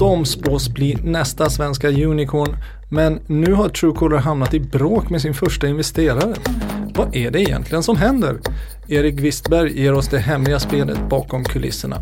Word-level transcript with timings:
De 0.00 0.24
spås 0.24 0.68
bli 0.68 0.98
nästa 1.04 1.50
svenska 1.50 1.88
unicorn. 1.88 2.56
Men 2.88 3.20
nu 3.26 3.52
har 3.52 3.68
Truecaller 3.68 4.16
hamnat 4.16 4.54
i 4.54 4.60
bråk 4.60 5.10
med 5.10 5.22
sin 5.22 5.34
första 5.34 5.68
investerare. 5.68 6.34
Vad 6.94 7.16
är 7.16 7.30
det 7.30 7.40
egentligen 7.40 7.82
som 7.82 7.96
händer? 7.96 8.38
Erik 8.88 9.20
Wistberg 9.20 9.80
ger 9.80 9.92
oss 9.92 10.08
det 10.08 10.18
hemliga 10.18 10.60
spelet 10.60 11.08
bakom 11.08 11.44
kulisserna. 11.44 11.96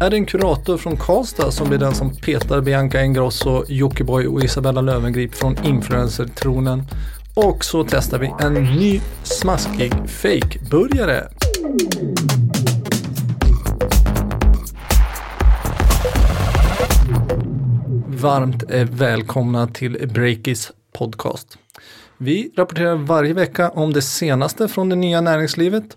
Är 0.00 0.10
det 0.10 0.16
en 0.16 0.26
kurator 0.26 0.76
från 0.76 0.96
Karlstad 0.96 1.50
som 1.50 1.68
blir 1.68 1.78
den 1.78 1.94
som 1.94 2.16
petar 2.16 2.60
Bianca 2.60 3.02
Ingrosso, 3.02 3.64
Jockiboi 3.68 4.26
och 4.26 4.44
Isabella 4.44 4.80
Löwengrip 4.80 5.34
från 5.34 5.56
influencertronen? 5.64 6.82
Och 7.34 7.64
så 7.64 7.84
testar 7.84 8.18
vi 8.18 8.34
en 8.40 8.54
ny 8.54 9.00
smaskig 9.22 9.92
fake-burgare. 10.06 11.28
Varmt 18.20 18.70
eh, 18.70 18.88
välkomna 18.90 19.66
till 19.66 20.08
Breakis 20.14 20.72
podcast. 20.92 21.58
Vi 22.18 22.52
rapporterar 22.56 22.94
varje 22.94 23.32
vecka 23.32 23.70
om 23.70 23.92
det 23.92 24.02
senaste 24.02 24.68
från 24.68 24.88
det 24.88 24.96
nya 24.96 25.20
näringslivet 25.20 25.96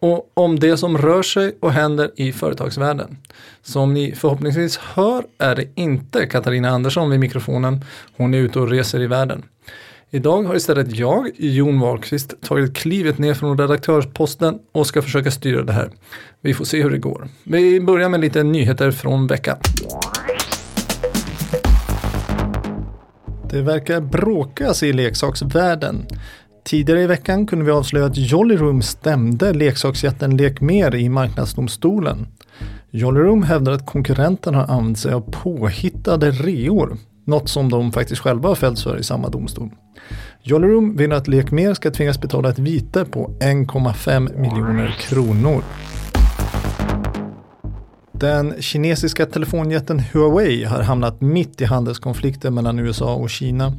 och 0.00 0.30
om 0.34 0.60
det 0.60 0.76
som 0.76 0.98
rör 0.98 1.22
sig 1.22 1.56
och 1.60 1.72
händer 1.72 2.10
i 2.16 2.32
företagsvärlden. 2.32 3.16
Som 3.62 3.94
ni 3.94 4.14
förhoppningsvis 4.14 4.76
hör 4.76 5.24
är 5.38 5.54
det 5.54 5.68
inte 5.74 6.26
Katarina 6.26 6.70
Andersson 6.70 7.10
vid 7.10 7.20
mikrofonen. 7.20 7.84
Hon 8.16 8.34
är 8.34 8.38
ute 8.38 8.58
och 8.58 8.70
reser 8.70 9.00
i 9.00 9.06
världen. 9.06 9.42
Idag 10.10 10.42
har 10.42 10.54
istället 10.54 10.96
jag, 10.96 11.30
Jon 11.36 11.80
Wahlqvist, 11.80 12.42
tagit 12.42 12.76
klivet 12.76 13.18
ner 13.18 13.34
från 13.34 13.58
redaktörsposten 13.58 14.58
och 14.72 14.86
ska 14.86 15.02
försöka 15.02 15.30
styra 15.30 15.62
det 15.62 15.72
här. 15.72 15.90
Vi 16.40 16.54
får 16.54 16.64
se 16.64 16.82
hur 16.82 16.90
det 16.90 16.98
går. 16.98 17.28
Vi 17.42 17.80
börjar 17.80 18.08
med 18.08 18.20
lite 18.20 18.42
nyheter 18.42 18.90
från 18.90 19.26
veckan. 19.26 19.56
Det 23.50 23.62
verkar 23.62 24.00
bråkas 24.00 24.82
i 24.82 24.92
leksaksvärlden. 24.92 26.06
Tidigare 26.64 27.02
i 27.02 27.06
veckan 27.06 27.46
kunde 27.46 27.64
vi 27.64 27.70
avslöja 27.70 28.06
att 28.06 28.16
Jollyroom 28.16 28.82
stämde 28.82 29.52
leksaksjätten 29.52 30.36
Lekmer 30.36 30.94
i 30.94 31.08
marknadsdomstolen. 31.08 32.26
Jollyroom 32.90 33.42
hävdar 33.42 33.72
att 33.72 33.86
konkurrenten 33.86 34.54
har 34.54 34.64
använt 34.64 34.98
sig 34.98 35.12
av 35.12 35.20
påhittade 35.20 36.30
reor. 36.30 36.96
Något 37.24 37.48
som 37.48 37.68
de 37.68 37.92
faktiskt 37.92 38.22
själva 38.22 38.48
har 38.48 38.56
fällts 38.56 38.82
för 38.82 38.98
i 38.98 39.02
samma 39.02 39.28
domstol. 39.28 39.70
Jollyroom 40.42 40.96
vill 40.96 41.12
att 41.12 41.28
Lekmer 41.28 41.74
ska 41.74 41.90
tvingas 41.90 42.20
betala 42.20 42.48
ett 42.48 42.58
vite 42.58 43.04
på 43.04 43.30
1,5 43.40 44.40
miljoner 44.40 44.96
kronor. 45.00 45.62
Den 48.20 48.54
kinesiska 48.62 49.26
telefonjätten 49.26 49.98
Huawei 49.98 50.64
har 50.64 50.82
hamnat 50.82 51.20
mitt 51.20 51.60
i 51.60 51.64
handelskonflikten 51.64 52.54
mellan 52.54 52.78
USA 52.78 53.14
och 53.14 53.30
Kina. 53.30 53.72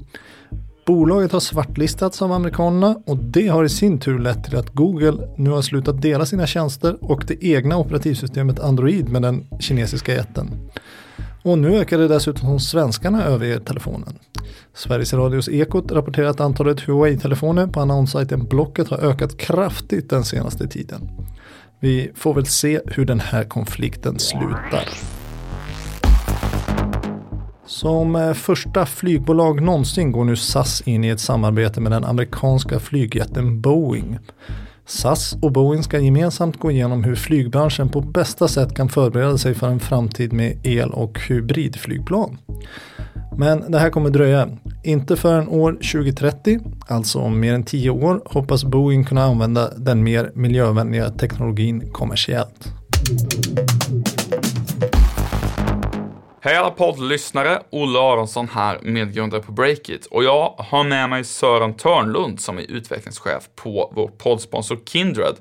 Bolaget 0.85 1.31
har 1.31 1.39
svartlistats 1.39 2.21
av 2.21 2.31
amerikanerna 2.31 3.01
och 3.05 3.17
det 3.17 3.47
har 3.47 3.63
i 3.63 3.69
sin 3.69 3.99
tur 3.99 4.19
lett 4.19 4.43
till 4.43 4.57
att 4.57 4.73
Google 4.73 5.27
nu 5.37 5.49
har 5.49 5.61
slutat 5.61 6.01
dela 6.01 6.25
sina 6.25 6.47
tjänster 6.47 6.97
och 7.01 7.23
det 7.27 7.43
egna 7.43 7.77
operativsystemet 7.77 8.59
Android 8.59 9.09
med 9.09 9.21
den 9.21 9.47
kinesiska 9.59 10.13
jätten. 10.13 10.69
Och 11.43 11.59
nu 11.59 11.75
ökar 11.75 11.97
det 11.97 12.07
dessutom 12.07 12.41
som 12.41 12.59
svenskarna 12.59 13.25
överger 13.25 13.59
telefonen. 13.59 14.19
Sveriges 14.73 15.13
Radios 15.13 15.49
Ekot 15.49 15.91
rapporterar 15.91 16.27
att 16.27 16.39
antalet 16.39 16.79
Huawei-telefoner 16.79 17.67
på 17.67 17.79
annonssajten 17.79 18.45
Blocket 18.45 18.89
har 18.89 18.97
ökat 18.97 19.37
kraftigt 19.37 20.09
den 20.09 20.23
senaste 20.23 20.67
tiden. 20.67 21.09
Vi 21.79 22.11
får 22.15 22.33
väl 22.33 22.45
se 22.45 22.81
hur 22.85 23.05
den 23.05 23.19
här 23.19 23.43
konflikten 23.43 24.19
slutar. 24.19 24.89
Som 27.65 28.15
eh, 28.15 28.33
första 28.33 28.85
flygbolag 28.85 29.61
någonsin 29.61 30.11
går 30.11 30.25
nu 30.25 30.35
SAS 30.35 30.81
in 30.81 31.03
i 31.03 31.07
ett 31.07 31.19
samarbete 31.19 31.81
med 31.81 31.91
den 31.91 32.03
amerikanska 32.03 32.79
flygjätten 32.79 33.61
Boeing. 33.61 34.19
SAS 34.85 35.37
och 35.41 35.51
Boeing 35.51 35.83
ska 35.83 35.99
gemensamt 35.99 36.59
gå 36.59 36.71
igenom 36.71 37.03
hur 37.03 37.15
flygbranschen 37.15 37.89
på 37.89 38.01
bästa 38.01 38.47
sätt 38.47 38.75
kan 38.75 38.89
förbereda 38.89 39.37
sig 39.37 39.53
för 39.53 39.67
en 39.67 39.79
framtid 39.79 40.33
med 40.33 40.59
el 40.63 40.89
och 40.91 41.19
hybridflygplan. 41.19 42.37
Men 43.37 43.71
det 43.71 43.79
här 43.79 43.89
kommer 43.89 44.09
dröja. 44.09 44.49
Inte 44.83 45.15
förrän 45.15 45.47
år 45.47 45.71
2030, 45.71 46.59
alltså 46.87 47.19
om 47.19 47.39
mer 47.39 47.53
än 47.53 47.63
10 47.63 47.89
år, 47.89 48.21
hoppas 48.25 48.63
Boeing 48.63 49.03
kunna 49.03 49.23
använda 49.23 49.69
den 49.77 50.03
mer 50.03 50.31
miljövänliga 50.35 51.09
teknologin 51.09 51.91
kommersiellt. 51.91 52.73
Hej 56.47 56.55
alla 56.55 56.71
poddlyssnare, 56.71 57.61
Olle 57.69 57.99
Aronsson 57.99 58.47
här, 58.53 58.79
medgrundare 58.81 59.41
på 59.41 59.51
Breakit. 59.51 60.05
Och 60.05 60.23
jag 60.23 60.55
har 60.57 60.83
med 60.83 61.09
mig 61.09 61.23
Sören 61.23 61.73
Törnlund 61.73 62.41
som 62.41 62.57
är 62.57 62.61
utvecklingschef 62.61 63.49
på 63.55 63.91
vår 63.95 64.07
poddsponsor 64.07 64.79
Kindred. 64.85 65.35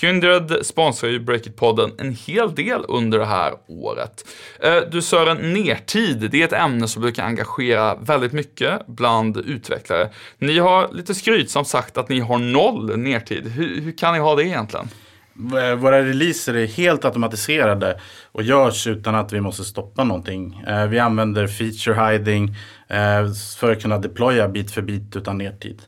Kindred 0.00 0.66
sponsrar 0.66 1.10
ju 1.10 1.18
Breakit-podden 1.18 1.92
en 1.98 2.12
hel 2.12 2.54
del 2.54 2.84
under 2.88 3.18
det 3.18 3.26
här 3.26 3.54
året. 3.68 4.26
Eh, 4.60 4.76
du 4.90 5.02
Sören, 5.02 5.52
nertid, 5.52 6.28
det 6.30 6.42
är 6.42 6.44
ett 6.44 6.52
ämne 6.52 6.88
som 6.88 7.02
brukar 7.02 7.24
engagera 7.24 7.94
väldigt 7.94 8.32
mycket 8.32 8.86
bland 8.86 9.36
utvecklare. 9.36 10.10
Ni 10.38 10.58
har 10.58 10.88
lite 10.92 11.14
skrytsamt 11.14 11.68
sagt 11.68 11.98
att 11.98 12.08
ni 12.08 12.20
har 12.20 12.38
noll 12.38 12.98
nertid. 12.98 13.48
Hur, 13.48 13.80
hur 13.80 13.92
kan 13.92 14.14
ni 14.14 14.20
ha 14.20 14.34
det 14.34 14.44
egentligen? 14.44 14.88
Eh, 15.36 15.74
våra 15.76 16.02
releaser 16.04 16.54
är 16.54 16.66
helt 16.66 17.04
automatiserade 17.04 18.00
och 18.32 18.42
görs 18.42 18.86
utan 18.86 19.14
att 19.14 19.32
vi 19.32 19.40
måste 19.40 19.64
stoppa 19.64 20.04
någonting. 20.04 20.62
Eh, 20.66 20.86
vi 20.86 20.98
använder 20.98 21.46
feature 21.46 22.12
hiding 22.12 22.56
eh, 22.88 23.32
för 23.58 23.72
att 23.72 23.82
kunna 23.82 23.98
deploya 23.98 24.48
bit 24.48 24.70
för 24.70 24.82
bit 24.82 25.16
utan 25.16 25.38
nedtid. 25.38 25.82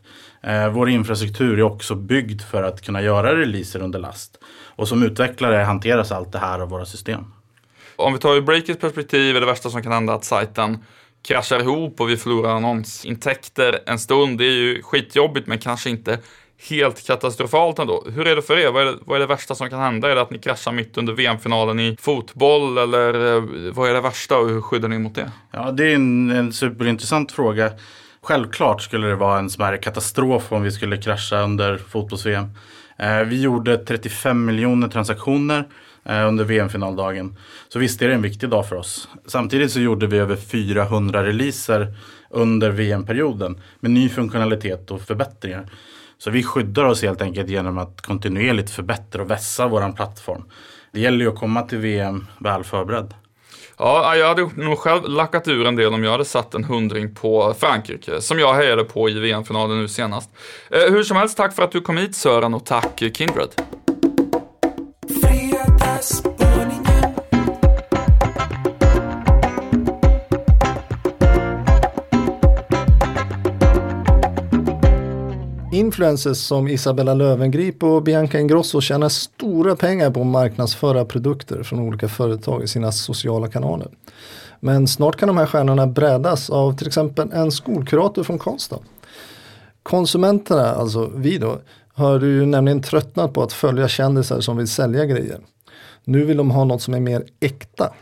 Vår 0.73 0.89
infrastruktur 0.89 1.59
är 1.59 1.63
också 1.63 1.95
byggd 1.95 2.43
för 2.43 2.63
att 2.63 2.83
kunna 2.83 3.03
göra 3.03 3.37
releaser 3.37 3.83
under 3.83 3.99
last. 3.99 4.39
Och 4.77 4.89
som 4.89 5.03
utvecklare 5.03 5.57
hanteras 5.57 6.13
allt 6.13 6.33
det 6.33 6.39
här 6.39 6.59
av 6.59 6.69
våra 6.69 6.85
system. 6.85 7.25
Om 7.97 8.13
vi 8.13 8.19
tar 8.19 8.35
ur 8.35 8.41
Breakers 8.41 8.77
perspektiv 8.77 9.37
är 9.37 9.41
det 9.41 9.47
värsta 9.47 9.71
som 9.71 9.83
kan 9.83 9.93
hända 9.93 10.15
att 10.15 10.25
sajten 10.25 10.79
kraschar 11.29 11.61
ihop 11.61 12.01
och 12.01 12.11
vi 12.11 12.17
förlorar 12.17 12.51
annonsintäkter 12.51 13.79
en 13.87 13.99
stund. 13.99 14.39
Det 14.39 14.45
är 14.45 14.53
ju 14.53 14.83
skitjobbigt 14.83 15.47
men 15.47 15.59
kanske 15.59 15.91
inte 15.91 16.19
helt 16.59 17.07
katastrofalt 17.07 17.79
ändå. 17.79 18.05
Hur 18.15 18.27
är 18.27 18.37
det 18.37 18.43
för 18.43 18.59
er? 18.59 18.71
Vad 18.71 18.83
är 18.83 18.87
det, 18.87 18.99
vad 19.05 19.17
är 19.17 19.21
det 19.21 19.27
värsta 19.27 19.55
som 19.55 19.71
kan 19.71 19.81
hända? 19.81 20.11
Är 20.11 20.15
det 20.15 20.21
att 20.21 20.31
ni 20.31 20.39
kraschar 20.39 20.73
mitt 20.73 20.99
under 20.99 21.13
VM-finalen 21.13 21.81
i 21.81 21.97
fotboll 22.01 22.79
eller 22.79 23.37
eh, 23.37 23.43
vad 23.73 23.91
är 23.91 23.95
det 23.95 24.01
värsta 24.01 24.39
och 24.39 24.49
hur 24.49 24.61
skyddar 24.61 24.89
ni 24.89 24.99
mot 24.99 25.15
det? 25.15 25.33
Ja, 25.51 25.71
det 25.71 25.85
är 25.85 25.95
en, 25.95 26.31
en 26.31 26.53
superintressant 26.53 27.33
fråga. 27.33 27.71
Självklart 28.23 28.83
skulle 28.83 29.07
det 29.07 29.17
vara 29.17 29.39
en 29.39 29.51
smärre 29.51 29.79
katastrof 29.79 30.53
om 30.53 30.63
vi 30.63 30.71
skulle 30.71 30.97
krascha 30.97 31.43
under 31.43 31.79
fotbolls-VM. 31.79 32.51
Eh, 32.99 33.21
vi 33.21 33.41
gjorde 33.41 33.79
35 33.79 34.45
miljoner 34.45 34.89
transaktioner 34.89 35.69
eh, 36.05 36.29
under 36.29 36.45
VM-finaldagen. 36.45 37.37
Så 37.69 37.79
visst 37.79 38.03
är 38.03 38.09
det 38.09 38.15
en 38.15 38.23
viktig 38.23 38.49
dag 38.49 38.69
för 38.69 38.77
oss. 38.77 39.09
Samtidigt 39.27 39.73
så 39.73 39.81
gjorde 39.81 40.07
vi 40.07 40.19
över 40.19 40.37
400 40.37 41.25
releaser 41.25 41.95
under 42.31 42.71
VM-perioden 42.71 43.61
med 43.81 43.91
ny 43.91 44.09
funktionalitet 44.09 44.91
och 44.91 45.03
förbättringar. 45.03 45.71
Så 46.19 46.31
vi 46.31 46.43
skyddar 46.43 46.85
oss 46.85 47.03
helt 47.03 47.23
enkelt 47.23 47.49
genom 47.49 47.79
att 47.79 48.01
kontinuerligt 48.01 48.71
förbättra 48.71 49.23
och 49.23 49.31
vässa 49.31 49.69
vår 49.69 49.93
plattform. 49.93 50.45
Det 50.93 51.01
gäller 51.01 51.25
ju 51.25 51.29
att 51.29 51.39
komma 51.39 51.63
till 51.63 51.79
VM 51.79 52.27
väl 52.39 52.65
förberedd. 52.65 53.15
Ja, 53.79 54.17
jag 54.17 54.29
hade 54.29 54.43
nog 54.55 54.79
själv 54.79 55.09
lackat 55.09 55.49
ur 55.49 55.67
en 55.67 55.77
del 55.77 55.95
om 55.95 56.05
jag 56.05 56.11
hade 56.11 56.25
satt 56.25 56.55
en 56.55 56.65
hundring 56.65 57.15
på 57.15 57.55
Frankrike, 57.59 58.21
som 58.21 58.39
jag 58.39 58.55
hejade 58.55 58.85
på 58.85 59.09
i 59.09 59.13
VM-finalen 59.21 59.81
nu 59.81 59.89
senast. 59.89 60.31
Eh, 60.71 60.93
hur 60.93 61.03
som 61.03 61.17
helst, 61.17 61.37
tack 61.37 61.55
för 61.55 61.63
att 61.63 61.73
du 61.73 61.81
kom 61.81 61.97
hit 61.97 62.17
Sören 62.17 62.55
och 62.55 62.67
tack 62.67 63.03
Kindred. 63.15 63.66
Influencers 75.87 76.39
som 76.39 76.69
Isabella 76.69 77.15
Löwengrip 77.15 77.83
och 77.83 78.03
Bianca 78.03 78.41
Ingrosso 78.41 78.81
tjänar 78.81 79.09
stora 79.09 79.77
pengar 79.77 80.11
på 80.11 80.21
att 80.21 80.27
marknadsföra 80.27 81.05
produkter 81.05 81.63
från 81.63 81.81
olika 81.81 82.09
företag 82.09 82.63
i 82.63 82.69
sina 82.69 82.93
sociala 82.93 83.49
kanaler. 83.49 83.89
Men 84.61 84.89
snart 84.89 85.17
kan 85.17 85.27
de 85.27 85.37
här 85.37 85.47
stjärnorna 85.47 85.87
brädas 85.87 86.51
av 86.51 86.77
till 86.77 86.87
exempel 86.87 87.33
en 87.33 87.53
skolkurator 87.53 88.23
från 88.23 88.39
Karlstad. 88.39 88.79
Konsumenterna, 89.83 90.69
alltså 90.69 91.11
vi 91.15 91.39
då, 91.39 91.59
har 91.95 92.21
ju 92.21 92.47
nämligen 92.47 92.83
tröttnat 92.83 93.33
på 93.33 93.43
att 93.43 93.53
följa 93.53 93.89
kändisar 93.89 94.41
som 94.41 94.57
vill 94.57 94.69
sälja 94.69 95.05
grejer. 95.05 95.41
Nu 96.05 96.25
vill 96.25 96.37
de 96.37 96.51
ha 96.51 96.65
något 96.65 96.83
som 96.83 96.95
är 96.95 97.01
mer 97.01 97.25
äkta. 97.41 97.93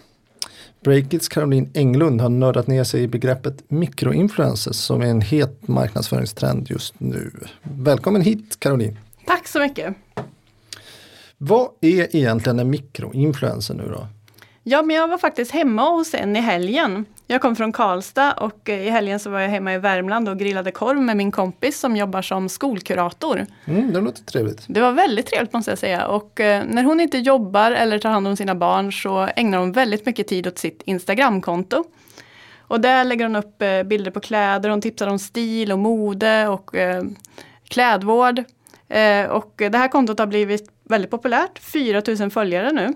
Breakits 0.85 1.29
Caroline 1.29 1.71
Englund 1.75 2.21
har 2.21 2.29
nördat 2.29 2.67
ner 2.67 2.85
sig 2.85 3.03
i 3.03 3.09
begreppet 3.09 3.71
mikroinfluencers 3.71 4.77
som 4.77 5.01
är 5.01 5.07
en 5.07 5.21
het 5.21 5.69
marknadsföringstrend 5.69 6.71
just 6.71 7.01
nu. 7.01 7.31
Välkommen 7.63 8.23
hit 8.23 8.57
Caroline! 8.61 8.97
Tack 9.27 9.49
så 9.49 9.61
mycket! 9.61 9.95
Vad 11.39 11.69
är 11.81 12.17
egentligen 12.17 12.59
en 12.59 12.71
mikroinfluencer 12.71 13.75
nu 13.75 13.89
då? 13.89 14.07
Ja, 14.67 14.83
men 14.83 14.97
jag 14.97 15.09
var 15.09 15.19
faktiskt 15.19 15.51
hemma 15.51 15.91
hos 15.91 16.15
en 16.15 16.37
i 16.37 16.41
helgen. 16.41 17.07
Jag 17.27 17.41
kom 17.41 17.57
från 17.57 17.73
Karlstad 17.73 18.33
och 18.33 18.71
eh, 18.71 18.87
i 18.87 18.91
helgen 18.91 19.21
så 19.21 19.31
var 19.31 19.41
jag 19.41 19.49
hemma 19.49 19.75
i 19.75 19.79
Värmland 19.79 20.29
och 20.29 20.39
grillade 20.39 20.71
korv 20.71 21.03
med 21.03 21.17
min 21.17 21.33
kompis 21.33 21.81
som 21.81 21.97
jobbar 21.97 22.23
som 22.23 22.49
skolkurator. 22.49 23.47
Mm, 23.65 23.93
det 23.93 24.01
låter 24.01 24.25
trevligt. 24.25 24.65
Det 24.67 24.81
var 24.81 24.93
väldigt 24.93 25.27
trevligt 25.27 25.53
måste 25.53 25.71
jag 25.71 25.79
säga. 25.79 26.07
Och 26.07 26.41
eh, 26.41 26.65
när 26.69 26.85
hon 26.85 27.01
inte 27.01 27.19
jobbar 27.19 27.73
eller 27.73 27.99
tar 27.99 28.11
hand 28.11 28.29
om 28.29 28.37
sina 28.37 28.55
barn 28.55 28.93
så 28.93 29.29
ägnar 29.37 29.59
hon 29.59 29.73
väldigt 29.73 30.07
mycket 30.07 30.29
tid 30.29 30.47
åt 30.47 30.59
sitt 30.59 30.83
Instagramkonto. 30.85 31.85
Och 32.61 32.81
där 32.81 33.05
lägger 33.05 33.25
hon 33.25 33.37
upp 33.37 33.63
eh, 33.63 33.83
bilder 33.83 34.11
på 34.11 34.21
kläder, 34.21 34.71
hon 34.71 34.81
tipsar 34.81 35.07
om 35.07 35.19
stil 35.19 35.73
och 35.73 35.79
mode 35.79 36.49
och 36.49 36.71
klädvård. 37.69 38.45
Och 39.29 39.53
det 39.57 39.79
här 39.79 39.89
kontot 39.89 40.19
har 40.19 40.27
blivit 40.27 40.71
väldigt 40.89 41.11
populärt, 41.11 41.59
4000 41.59 42.31
följare 42.31 42.73
nu. 42.73 42.95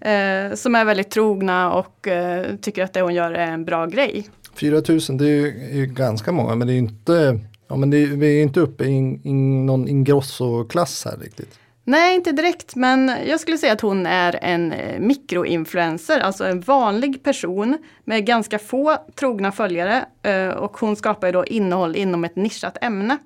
Eh, 0.00 0.54
som 0.54 0.74
är 0.74 0.84
väldigt 0.84 1.10
trogna 1.10 1.72
och 1.72 2.08
eh, 2.08 2.56
tycker 2.56 2.84
att 2.84 2.92
det 2.92 3.00
hon 3.00 3.14
gör 3.14 3.32
är 3.32 3.52
en 3.52 3.64
bra 3.64 3.86
grej. 3.86 4.28
4000 4.54 5.16
det 5.16 5.24
är 5.24 5.28
ju, 5.28 5.46
är 5.70 5.76
ju 5.76 5.86
ganska 5.86 6.32
många 6.32 6.54
men 6.54 6.66
det 6.66 6.74
är 6.74 6.78
inte, 6.78 7.40
ja, 7.68 7.76
men 7.76 7.90
det 7.90 8.02
är, 8.02 8.06
vi 8.06 8.38
är 8.38 8.42
inte 8.42 8.60
uppe 8.60 8.84
i 8.84 8.88
in, 8.88 9.20
in, 9.24 9.66
någon 9.66 9.88
Ingrosso-klass 9.88 11.04
här 11.04 11.16
riktigt. 11.16 11.58
Nej, 11.84 12.14
inte 12.14 12.32
direkt, 12.32 12.74
men 12.74 13.12
jag 13.26 13.40
skulle 13.40 13.58
säga 13.58 13.72
att 13.72 13.80
hon 13.80 14.06
är 14.06 14.38
en 14.42 14.72
eh, 14.72 15.00
mikroinfluencer, 15.00 16.20
alltså 16.20 16.44
en 16.44 16.60
vanlig 16.60 17.22
person 17.22 17.78
med 18.04 18.26
ganska 18.26 18.58
få 18.58 18.96
trogna 19.14 19.52
följare 19.52 20.04
eh, 20.22 20.48
och 20.48 20.76
hon 20.76 20.96
skapar 20.96 21.32
då 21.32 21.44
innehåll 21.44 21.96
inom 21.96 22.24
ett 22.24 22.36
nischat 22.36 22.78
ämne. 22.80 23.18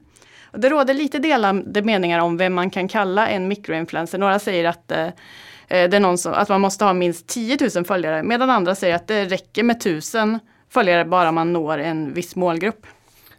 Det 0.53 0.69
råder 0.69 0.95
lite 0.95 1.19
delade 1.19 1.83
meningar 1.83 2.21
om 2.21 2.37
vem 2.37 2.55
man 2.55 2.71
kan 2.71 2.89
kalla 2.89 3.29
en 3.29 3.49
mikroinfluencer. 3.49 4.19
Några 4.19 4.39
säger 4.39 4.65
att 4.65 4.93
eh, 4.93 5.07
det 5.73 5.97
är 5.97 6.01
någon 6.01 6.19
som, 6.19 6.33
att 6.33 6.49
man 6.49 6.61
måste 6.61 6.85
ha 6.85 6.93
minst 6.93 7.27
10 7.27 7.59
000 7.75 7.85
följare 7.85 8.23
medan 8.23 8.51
andra 8.51 8.75
säger 8.75 8.95
att 8.95 9.07
det 9.07 9.25
räcker 9.25 9.63
med 9.63 9.77
1000 9.77 10.39
följare 10.71 11.05
bara 11.05 11.33
man 11.33 11.53
når 11.53 11.79
en 11.79 12.15
viss 12.15 12.37
målgrupp. 12.37 12.87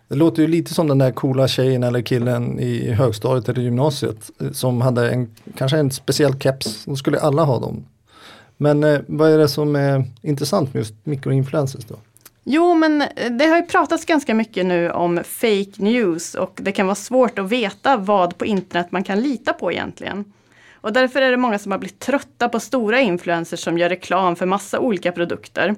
Det 0.07 0.15
låter 0.15 0.41
ju 0.41 0.47
lite 0.47 0.73
som 0.73 0.87
den 0.87 0.97
där 0.97 1.11
coola 1.11 1.47
tjejen 1.47 1.83
eller 1.83 2.01
killen 2.01 2.59
i 2.59 2.91
högstadiet 2.91 3.49
eller 3.49 3.61
gymnasiet 3.61 4.31
eh, 4.41 4.51
som 4.51 4.81
hade 4.81 5.11
en, 5.11 5.35
kanske 5.57 5.77
en 5.77 5.91
speciell 5.91 6.39
keps. 6.39 6.85
Då 6.85 6.95
skulle 6.95 7.19
alla 7.19 7.43
ha 7.43 7.59
dem. 7.59 7.85
Men 8.57 8.83
eh, 8.83 8.99
vad 9.07 9.31
är 9.31 9.37
det 9.37 9.47
som 9.47 9.75
är 9.75 10.03
intressant 10.21 10.73
med 10.73 10.81
just 10.81 10.93
mikroinfluencers 11.03 11.85
då? 11.85 11.95
Jo, 12.43 12.75
men 12.75 13.01
eh, 13.01 13.31
det 13.31 13.45
har 13.45 13.57
ju 13.57 13.63
pratats 13.63 14.05
ganska 14.05 14.33
mycket 14.33 14.65
nu 14.65 14.91
om 14.91 15.21
fake 15.23 15.71
news 15.75 16.35
och 16.35 16.59
det 16.61 16.71
kan 16.71 16.85
vara 16.85 16.95
svårt 16.95 17.39
att 17.39 17.49
veta 17.49 17.97
vad 17.97 18.37
på 18.37 18.45
internet 18.45 18.87
man 18.91 19.03
kan 19.03 19.19
lita 19.19 19.53
på 19.53 19.71
egentligen. 19.71 20.25
Och 20.83 20.93
därför 20.93 21.21
är 21.21 21.31
det 21.31 21.37
många 21.37 21.59
som 21.59 21.71
har 21.71 21.79
blivit 21.79 21.99
trötta 21.99 22.49
på 22.49 22.59
stora 22.59 23.01
influencers 23.01 23.59
som 23.59 23.77
gör 23.77 23.89
reklam 23.89 24.35
för 24.35 24.45
massa 24.45 24.79
olika 24.79 25.11
produkter. 25.11 25.75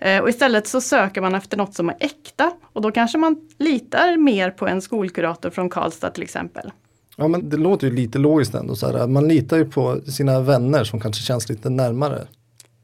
Eh, 0.00 0.22
och 0.22 0.28
istället 0.28 0.66
så 0.66 0.80
söker 0.80 1.20
man 1.20 1.34
efter 1.34 1.56
något 1.56 1.74
som 1.74 1.88
är 1.88 1.96
äkta 2.00 2.52
och 2.72 2.82
då 2.82 2.90
kanske 2.90 3.18
man 3.18 3.36
litar 3.58 4.16
mer 4.16 4.50
på 4.50 4.66
en 4.66 4.82
skolkurator 4.82 5.50
från 5.50 5.70
Karlstad 5.70 6.10
till 6.10 6.22
exempel. 6.22 6.72
Ja 7.16 7.28
men 7.28 7.48
det 7.48 7.56
låter 7.56 7.86
ju 7.86 7.96
lite 7.96 8.18
logiskt 8.18 8.54
ändå. 8.54 8.76
Så 8.76 8.86
här, 8.86 9.06
man 9.06 9.28
litar 9.28 9.56
ju 9.56 9.64
på 9.64 10.00
sina 10.00 10.40
vänner 10.40 10.84
som 10.84 11.00
kanske 11.00 11.22
känns 11.22 11.48
lite 11.48 11.70
närmare. 11.70 12.26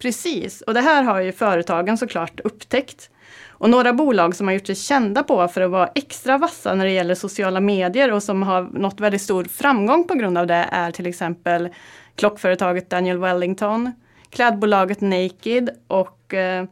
Precis, 0.03 0.61
och 0.61 0.75
det 0.75 0.81
här 0.81 1.03
har 1.03 1.21
ju 1.21 1.33
företagen 1.33 1.99
såklart 1.99 2.41
upptäckt. 2.41 3.11
Och 3.49 3.71
några 3.71 3.93
bolag 3.93 4.37
som 4.37 4.47
har 4.47 4.55
gjort 4.55 4.67
sig 4.67 4.75
kända 4.75 5.23
på 5.23 5.49
för 5.49 5.61
att 5.61 5.71
vara 5.71 5.91
extra 5.95 6.39
vassa 6.39 6.75
när 6.75 6.85
det 6.85 6.91
gäller 6.91 7.15
sociala 7.15 7.61
medier 7.61 8.13
och 8.13 8.23
som 8.23 8.43
har 8.43 8.63
nått 8.63 9.01
väldigt 9.01 9.23
stor 9.23 9.45
framgång 9.45 10.05
på 10.05 10.15
grund 10.15 10.39
av 10.39 10.47
det 10.47 10.69
är 10.71 10.91
till 10.91 11.07
exempel 11.07 11.69
klockföretaget 12.17 12.91
Daniel 12.91 13.19
Wellington, 13.19 13.93
klädbolaget 14.31 15.01
Naked 15.01 15.71
och 15.87 16.35
eh, 16.35 16.65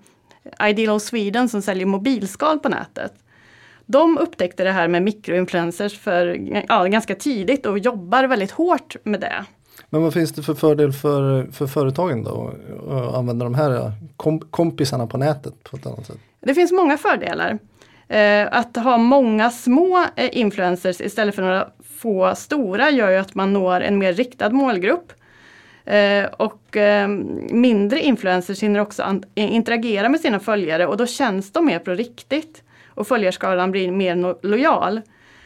Ideal 0.68 1.00
Sweden 1.00 1.48
som 1.48 1.62
säljer 1.62 1.86
mobilskal 1.86 2.58
på 2.58 2.68
nätet. 2.68 3.12
De 3.86 4.18
upptäckte 4.18 4.64
det 4.64 4.72
här 4.72 4.88
med 4.88 5.02
mikroinfluencers 5.02 5.98
för, 5.98 6.26
ja, 6.68 6.84
ganska 6.84 7.14
tidigt 7.14 7.66
och 7.66 7.78
jobbar 7.78 8.24
väldigt 8.24 8.50
hårt 8.50 8.96
med 9.04 9.20
det. 9.20 9.44
Men 9.90 10.02
vad 10.02 10.14
finns 10.14 10.32
det 10.32 10.42
för 10.42 10.54
fördel 10.54 10.92
för, 10.92 11.46
för 11.52 11.66
företagen 11.66 12.24
då? 12.24 12.52
Att 12.90 13.14
använda 13.14 13.44
de 13.44 13.54
här 13.54 13.92
kompisarna 14.50 15.06
på 15.06 15.18
nätet 15.18 15.64
på 15.64 15.76
ett 15.76 15.86
annat 15.86 16.06
sätt? 16.06 16.18
Det 16.40 16.54
finns 16.54 16.72
många 16.72 16.98
fördelar. 16.98 17.58
Eh, 18.10 18.48
att 18.50 18.76
ha 18.76 18.98
många 18.98 19.50
små 19.50 20.06
eh, 20.16 20.38
influencers 20.38 21.00
istället 21.00 21.34
för 21.34 21.42
några 21.42 21.68
få 21.98 22.34
stora 22.34 22.90
gör 22.90 23.10
ju 23.10 23.16
att 23.16 23.34
man 23.34 23.52
når 23.52 23.80
en 23.80 23.98
mer 23.98 24.12
riktad 24.12 24.50
målgrupp. 24.50 25.12
Eh, 25.84 26.24
och 26.24 26.76
mindre 27.50 28.00
influencers 28.00 28.62
hinner 28.62 28.80
också 28.80 29.20
interagera 29.34 30.08
med 30.08 30.20
sina 30.20 30.40
följare 30.40 30.86
och 30.86 30.96
då 30.96 31.06
känns 31.06 31.52
de 31.52 31.66
mer 31.66 31.78
på 31.78 31.90
riktigt. 31.90 32.62
Och 32.88 33.08
följarskaran 33.08 33.70
blir 33.70 33.92
mer 33.92 34.46
lojal. 34.46 35.00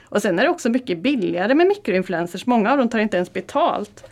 Och 0.05 0.23
sen 0.23 0.39
är 0.39 0.43
det 0.43 0.49
också 0.49 0.69
mycket 0.71 0.99
billigare 0.99 1.55
med 1.55 1.67
mikroinfluencers. 1.67 2.47
Många 2.47 2.73
av 2.73 2.79
dem 2.79 2.89
tar 2.89 2.99
inte 2.99 3.17
ens 3.17 3.33
betalt. 3.33 4.05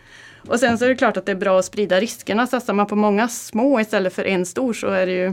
Och 0.48 0.60
sen 0.60 0.78
så 0.78 0.84
är 0.84 0.88
det 0.88 0.94
klart 0.94 1.16
att 1.16 1.26
det 1.26 1.32
är 1.32 1.36
bra 1.36 1.58
att 1.58 1.64
sprida 1.64 2.00
riskerna. 2.00 2.46
Satsar 2.46 2.74
man 2.74 2.86
på 2.86 2.96
många 2.96 3.28
små 3.28 3.80
istället 3.80 4.12
för 4.12 4.24
en 4.24 4.46
stor 4.46 4.72
så 4.72 4.86
är 4.86 5.06
det 5.06 5.12
ju 5.12 5.26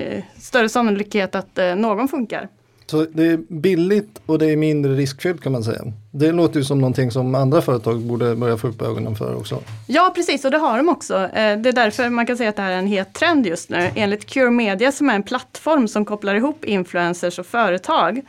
eh, 0.00 0.24
större 0.38 0.68
sannolikhet 0.68 1.34
att 1.34 1.58
eh, 1.58 1.74
någon 1.74 2.08
funkar. 2.08 2.48
Så 2.86 3.04
det 3.04 3.26
är 3.26 3.36
billigt 3.48 4.20
och 4.26 4.38
det 4.38 4.46
är 4.46 4.56
mindre 4.56 4.94
riskfyllt 4.94 5.42
kan 5.42 5.52
man 5.52 5.64
säga. 5.64 5.82
Det 6.10 6.32
låter 6.32 6.58
ju 6.58 6.64
som 6.64 6.78
någonting 6.78 7.10
som 7.10 7.34
andra 7.34 7.62
företag 7.62 8.00
borde 8.00 8.36
börja 8.36 8.56
få 8.56 8.68
upp 8.68 8.82
ögonen 8.82 9.16
för 9.16 9.36
också. 9.36 9.62
Ja 9.86 10.12
precis 10.14 10.44
och 10.44 10.50
det 10.50 10.58
har 10.58 10.76
de 10.76 10.88
också. 10.88 11.14
Eh, 11.14 11.58
det 11.58 11.68
är 11.68 11.72
därför 11.72 12.10
man 12.10 12.26
kan 12.26 12.36
säga 12.36 12.50
att 12.50 12.56
det 12.56 12.62
här 12.62 12.72
är 12.72 12.78
en 12.78 12.86
het 12.86 13.14
trend 13.14 13.46
just 13.46 13.70
nu. 13.70 13.90
Enligt 13.94 14.26
Cure 14.26 14.50
Media 14.50 14.92
som 14.92 15.10
är 15.10 15.14
en 15.14 15.22
plattform 15.22 15.88
som 15.88 16.04
kopplar 16.04 16.34
ihop 16.34 16.64
influencers 16.64 17.38
och 17.38 17.46
företag 17.46 18.22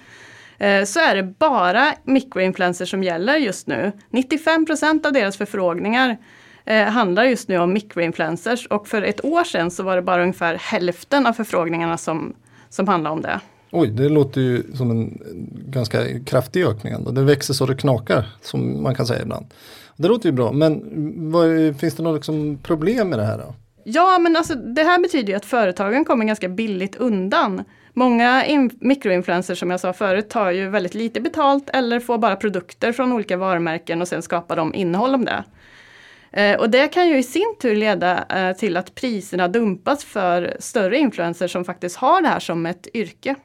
så 0.85 0.99
är 0.99 1.15
det 1.15 1.23
bara 1.23 1.93
mikroinfluencers 2.03 2.91
som 2.91 3.03
gäller 3.03 3.35
just 3.35 3.67
nu. 3.67 3.91
95% 4.11 5.07
av 5.07 5.13
deras 5.13 5.37
förfrågningar 5.37 6.17
eh, 6.65 6.83
handlar 6.83 7.23
just 7.23 7.47
nu 7.47 7.57
om 7.57 7.73
mikroinfluencers 7.73 8.67
och 8.67 8.87
för 8.87 9.01
ett 9.01 9.25
år 9.25 9.43
sedan 9.43 9.71
så 9.71 9.83
var 9.83 9.95
det 9.95 10.01
bara 10.01 10.21
ungefär 10.21 10.55
hälften 10.55 11.25
av 11.25 11.33
förfrågningarna 11.33 11.97
som, 11.97 12.33
som 12.69 12.87
handlar 12.87 13.11
om 13.11 13.21
det. 13.21 13.39
Oj, 13.71 13.87
det 13.87 14.09
låter 14.09 14.41
ju 14.41 14.63
som 14.73 14.91
en 14.91 15.21
ganska 15.67 16.19
kraftig 16.25 16.65
ökning 16.65 16.93
ändå. 16.93 17.11
Det 17.11 17.21
växer 17.21 17.53
så 17.53 17.65
det 17.65 17.75
knakar 17.75 18.25
som 18.41 18.83
man 18.83 18.95
kan 18.95 19.05
säga 19.05 19.21
ibland. 19.21 19.45
Det 19.95 20.07
låter 20.07 20.29
ju 20.29 20.35
bra, 20.35 20.51
men 20.51 20.83
vad, 21.31 21.79
finns 21.79 21.95
det 21.95 22.03
något 22.03 22.15
liksom 22.15 22.59
problem 22.63 23.09
med 23.09 23.19
det 23.19 23.25
här 23.25 23.37
då? 23.37 23.53
Ja, 23.83 24.19
men 24.19 24.35
alltså 24.35 24.55
det 24.55 24.83
här 24.83 24.99
betyder 25.01 25.29
ju 25.29 25.33
att 25.33 25.45
företagen 25.45 26.05
kommer 26.05 26.25
ganska 26.25 26.49
billigt 26.49 26.95
undan. 26.95 27.63
Många 27.97 28.43
mikroinfluencers 28.79 29.59
som 29.59 29.71
jag 29.71 29.79
sa 29.79 29.93
förut 29.93 30.29
tar 30.29 30.51
ju 30.51 30.69
väldigt 30.69 30.93
lite 30.93 31.21
betalt 31.21 31.69
eller 31.69 31.99
får 31.99 32.17
bara 32.17 32.35
produkter 32.35 32.91
från 32.91 33.11
olika 33.11 33.37
varumärken 33.37 34.01
och 34.01 34.07
sen 34.07 34.21
skapar 34.21 34.55
de 34.55 34.75
innehåll 34.75 35.15
om 35.15 35.25
det. 35.25 35.43
Eh, 36.31 36.59
och 36.59 36.69
det 36.69 36.87
kan 36.87 37.07
ju 37.07 37.17
i 37.17 37.23
sin 37.23 37.55
tur 37.61 37.75
leda 37.75 38.25
eh, 38.29 38.57
till 38.57 38.77
att 38.77 38.95
priserna 38.95 39.47
dumpas 39.47 40.03
för 40.03 40.57
större 40.59 40.97
influencers 40.97 41.51
som 41.51 41.65
faktiskt 41.65 41.95
har 41.95 42.21
det 42.21 42.27
här 42.27 42.39
som 42.39 42.65
ett 42.65 42.87
yrke. 42.93 43.35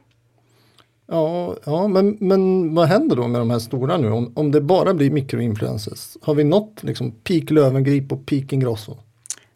Ja, 1.07 1.57
ja 1.65 1.89
men, 1.89 2.17
men 2.21 2.75
vad 2.75 2.89
händer 2.89 3.17
då 3.17 3.29
med 3.29 3.41
de 3.41 3.51
här 3.51 3.59
stora 3.59 3.97
nu? 3.97 4.11
Om, 4.11 4.33
om 4.37 4.51
det 4.51 4.61
bara 4.61 4.95
blir 4.95 5.11
mikroinfluencers? 5.11 6.17
Har 6.23 6.35
vi 6.35 6.45
nått 6.45 6.83
liksom 6.83 7.11
peak 7.11 7.51
Lövengrip 7.51 8.13
och 8.13 8.27
peak 8.27 8.53
Ingrosso? 8.53 8.97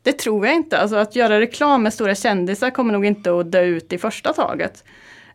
Det 0.06 0.12
tror 0.12 0.46
jag 0.46 0.54
inte. 0.54 0.78
Alltså 0.78 0.96
att 0.96 1.16
göra 1.16 1.40
reklam 1.40 1.82
med 1.82 1.92
stora 1.92 2.14
kändisar 2.14 2.70
kommer 2.70 2.92
nog 2.92 3.06
inte 3.06 3.40
att 3.40 3.52
dö 3.52 3.62
ut 3.62 3.92
i 3.92 3.98
första 3.98 4.32
taget. 4.32 4.84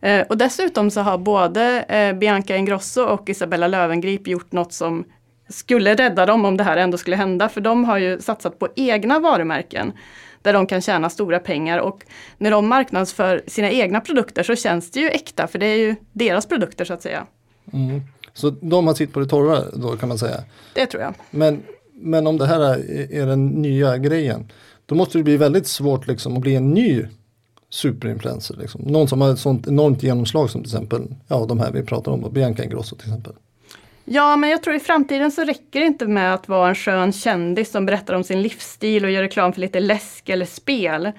Eh, 0.00 0.20
och 0.20 0.38
dessutom 0.38 0.90
så 0.90 1.00
har 1.00 1.18
både 1.18 1.82
eh, 1.82 2.18
Bianca 2.18 2.56
Ingrosso 2.56 3.02
och 3.02 3.28
Isabella 3.28 3.66
Lövengrip 3.66 4.26
gjort 4.26 4.52
något 4.52 4.72
som 4.72 5.04
skulle 5.48 5.94
rädda 5.94 6.26
dem 6.26 6.44
om 6.44 6.56
det 6.56 6.64
här 6.64 6.76
ändå 6.76 6.98
skulle 6.98 7.16
hända. 7.16 7.48
För 7.48 7.60
de 7.60 7.84
har 7.84 7.98
ju 7.98 8.20
satsat 8.20 8.58
på 8.58 8.68
egna 8.76 9.18
varumärken 9.18 9.92
där 10.42 10.52
de 10.52 10.66
kan 10.66 10.80
tjäna 10.80 11.10
stora 11.10 11.38
pengar 11.38 11.78
och 11.78 12.04
när 12.38 12.50
de 12.50 12.68
marknadsför 12.68 13.42
sina 13.46 13.70
egna 13.70 14.00
produkter 14.00 14.42
så 14.42 14.56
känns 14.56 14.90
det 14.90 15.00
ju 15.00 15.08
äkta 15.08 15.46
för 15.46 15.58
det 15.58 15.66
är 15.66 15.78
ju 15.78 15.96
deras 16.12 16.46
produkter 16.46 16.84
så 16.84 16.94
att 16.94 17.02
säga. 17.02 17.26
Mm. 17.72 18.00
Så 18.34 18.50
de 18.50 18.86
har 18.86 18.94
sitt 18.94 19.12
på 19.12 19.20
det 19.20 19.26
torra 19.26 19.60
då 19.72 19.96
kan 19.96 20.08
man 20.08 20.18
säga? 20.18 20.44
Det 20.74 20.86
tror 20.86 21.02
jag. 21.02 21.14
Men, 21.30 21.62
men 22.02 22.26
om 22.26 22.38
det 22.38 22.46
här 22.46 22.60
är 23.14 23.26
den 23.26 23.46
nya 23.46 23.98
grejen 23.98 24.48
då 24.86 24.94
måste 24.94 25.18
det 25.18 25.24
bli 25.24 25.36
väldigt 25.36 25.66
svårt 25.66 26.06
liksom 26.06 26.36
att 26.36 26.42
bli 26.42 26.54
en 26.54 26.70
ny 26.70 27.06
superinfluencer. 27.70 28.56
Liksom. 28.56 28.80
Någon 28.80 29.08
som 29.08 29.20
har 29.20 29.32
ett 29.32 29.38
sånt 29.38 29.66
enormt 29.66 30.02
genomslag 30.02 30.50
som 30.50 30.62
till 30.62 30.72
exempel 30.72 31.02
ja, 31.28 31.46
de 31.48 31.60
här 31.60 31.72
vi 31.72 31.82
pratar 31.82 32.12
om, 32.12 32.32
Bianca 32.32 32.64
Ingrosso 32.64 32.96
till 32.96 33.08
exempel. 33.08 33.32
Ja, 34.04 34.36
men 34.36 34.50
jag 34.50 34.62
tror 34.62 34.76
i 34.76 34.80
framtiden 34.80 35.30
så 35.30 35.44
räcker 35.44 35.80
det 35.80 35.86
inte 35.86 36.06
med 36.06 36.34
att 36.34 36.48
vara 36.48 36.68
en 36.68 36.74
skön 36.74 37.12
kändis 37.12 37.70
som 37.70 37.86
berättar 37.86 38.14
om 38.14 38.24
sin 38.24 38.42
livsstil 38.42 39.04
och 39.04 39.10
gör 39.10 39.22
reklam 39.22 39.52
för 39.52 39.60
lite 39.60 39.80
läsk 39.80 40.28
eller 40.28 40.46
spel. 40.46 41.12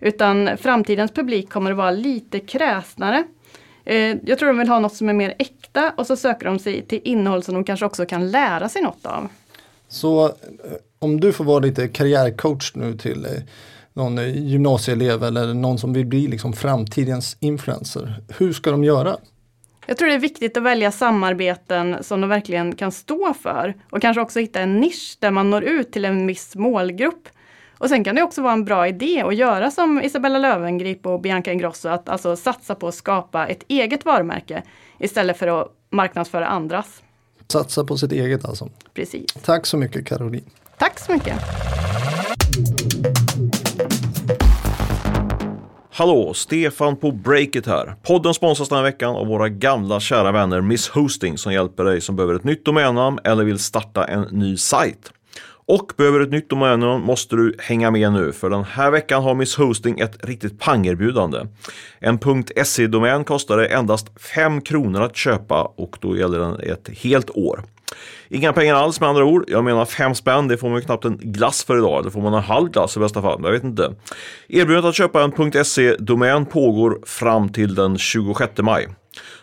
Utan 0.00 0.56
framtidens 0.56 1.12
publik 1.12 1.50
kommer 1.50 1.70
att 1.70 1.76
vara 1.76 1.90
lite 1.90 2.40
kräsnare. 2.40 3.24
Eh, 3.84 4.16
jag 4.24 4.38
tror 4.38 4.46
de 4.46 4.58
vill 4.58 4.68
ha 4.68 4.78
något 4.78 4.94
som 4.94 5.08
är 5.08 5.12
mer 5.12 5.34
äkta 5.38 5.92
och 5.96 6.06
så 6.06 6.16
söker 6.16 6.46
de 6.46 6.58
sig 6.58 6.82
till 6.82 7.00
innehåll 7.04 7.42
som 7.42 7.54
de 7.54 7.64
kanske 7.64 7.86
också 7.86 8.06
kan 8.06 8.30
lära 8.30 8.68
sig 8.68 8.82
något 8.82 9.06
av. 9.06 9.28
Så 9.90 10.26
eh, 10.26 10.32
om 10.98 11.20
du 11.20 11.32
får 11.32 11.44
vara 11.44 11.58
lite 11.58 11.88
karriärcoach 11.88 12.72
nu 12.74 12.96
till, 12.96 13.24
eh, 13.24 13.30
någon 13.92 14.18
eh, 14.18 14.48
gymnasieelev 14.48 15.24
eller 15.24 15.54
någon 15.54 15.78
som 15.78 15.92
vill 15.92 16.06
bli 16.06 16.26
liksom 16.26 16.52
framtidens 16.52 17.36
influencer. 17.40 18.14
Hur 18.38 18.52
ska 18.52 18.70
de 18.70 18.84
göra? 18.84 19.16
Jag 19.86 19.96
tror 19.96 20.08
det 20.08 20.14
är 20.14 20.18
viktigt 20.18 20.56
att 20.56 20.62
välja 20.62 20.92
samarbeten 20.92 21.96
som 22.00 22.20
de 22.20 22.30
verkligen 22.30 22.74
kan 22.74 22.92
stå 22.92 23.34
för 23.34 23.74
och 23.90 24.02
kanske 24.02 24.20
också 24.20 24.40
hitta 24.40 24.60
en 24.60 24.80
nisch 24.80 25.16
där 25.20 25.30
man 25.30 25.50
når 25.50 25.64
ut 25.64 25.92
till 25.92 26.04
en 26.04 26.26
viss 26.26 26.56
målgrupp. 26.56 27.28
Och 27.78 27.88
sen 27.88 28.04
kan 28.04 28.14
det 28.14 28.22
också 28.22 28.42
vara 28.42 28.52
en 28.52 28.64
bra 28.64 28.88
idé 28.88 29.22
att 29.26 29.36
göra 29.36 29.70
som 29.70 30.02
Isabella 30.02 30.38
Löwengrip 30.38 31.06
och 31.06 31.20
Bianca 31.20 31.52
Ingrosso, 31.52 31.88
att 31.88 32.08
alltså 32.08 32.36
satsa 32.36 32.74
på 32.74 32.88
att 32.88 32.94
skapa 32.94 33.46
ett 33.46 33.64
eget 33.68 34.04
varumärke 34.04 34.62
istället 34.98 35.38
för 35.38 35.60
att 35.60 35.68
marknadsföra 35.90 36.46
andras. 36.46 37.02
Satsa 37.50 37.84
på 37.84 37.96
sitt 37.96 38.12
eget 38.12 38.44
alltså. 38.44 38.68
Precis. 38.94 39.26
Tack 39.44 39.66
så 39.66 39.76
mycket 39.76 40.06
Caroline. 40.06 40.44
Tack 40.78 40.98
så 40.98 41.12
mycket. 41.12 41.34
Hallå, 45.92 46.34
Stefan 46.34 46.96
på 46.96 47.12
Breakit 47.12 47.66
här. 47.66 47.94
Podden 48.02 48.34
sponsras 48.34 48.68
den 48.68 48.78
här 48.78 48.82
veckan 48.82 49.16
av 49.16 49.26
våra 49.26 49.48
gamla 49.48 50.00
kära 50.00 50.32
vänner 50.32 50.60
Miss 50.60 50.88
Hosting 50.88 51.38
som 51.38 51.52
hjälper 51.52 51.84
dig 51.84 52.00
som 52.00 52.16
behöver 52.16 52.34
ett 52.34 52.44
nytt 52.44 52.64
domännamn 52.64 53.18
eller 53.24 53.44
vill 53.44 53.58
starta 53.58 54.04
en 54.04 54.22
ny 54.30 54.56
sajt. 54.56 55.12
Och 55.70 55.92
behöver 55.96 56.18
du 56.18 56.24
ett 56.24 56.30
nytt 56.30 56.50
domännamn 56.50 57.04
måste 57.04 57.36
du 57.36 57.54
hänga 57.58 57.90
med 57.90 58.12
nu 58.12 58.32
för 58.32 58.50
den 58.50 58.64
här 58.64 58.90
veckan 58.90 59.22
har 59.22 59.34
Miss 59.34 59.56
Hosting 59.56 60.00
ett 60.00 60.24
riktigt 60.24 60.58
pangerbjudande. 60.58 61.46
En 61.98 62.18
.se-domän 62.64 63.24
kostade 63.24 63.66
endast 63.66 64.20
5 64.20 64.60
kronor 64.60 65.02
att 65.02 65.16
köpa 65.16 65.72
och 65.76 65.96
då 66.00 66.16
gäller 66.16 66.38
den 66.38 66.60
ett 66.60 66.88
helt 67.02 67.30
år. 67.30 67.62
Inga 68.28 68.52
pengar 68.52 68.74
alls 68.74 69.00
med 69.00 69.08
andra 69.08 69.24
ord. 69.24 69.44
Jag 69.48 69.64
menar 69.64 69.84
fem 69.84 70.14
spänn, 70.14 70.48
det 70.48 70.56
får 70.56 70.68
man 70.68 70.78
ju 70.78 70.84
knappt 70.84 71.04
en 71.04 71.18
glass 71.22 71.64
för 71.64 71.78
idag. 71.78 72.04
Det 72.04 72.10
får 72.10 72.20
man 72.20 72.34
en 72.34 72.42
halv 72.42 72.70
glass 72.70 72.96
i 72.96 73.00
bästa 73.00 73.22
fall, 73.22 73.40
jag 73.44 73.52
vet 73.52 73.64
inte. 73.64 73.94
Erbjudandet 74.48 74.88
att 74.88 74.94
köpa 74.94 75.22
en 75.22 75.64
.se-domän 75.64 76.46
pågår 76.46 76.98
fram 77.06 77.48
till 77.48 77.74
den 77.74 77.98
26 77.98 78.52
maj. 78.58 78.88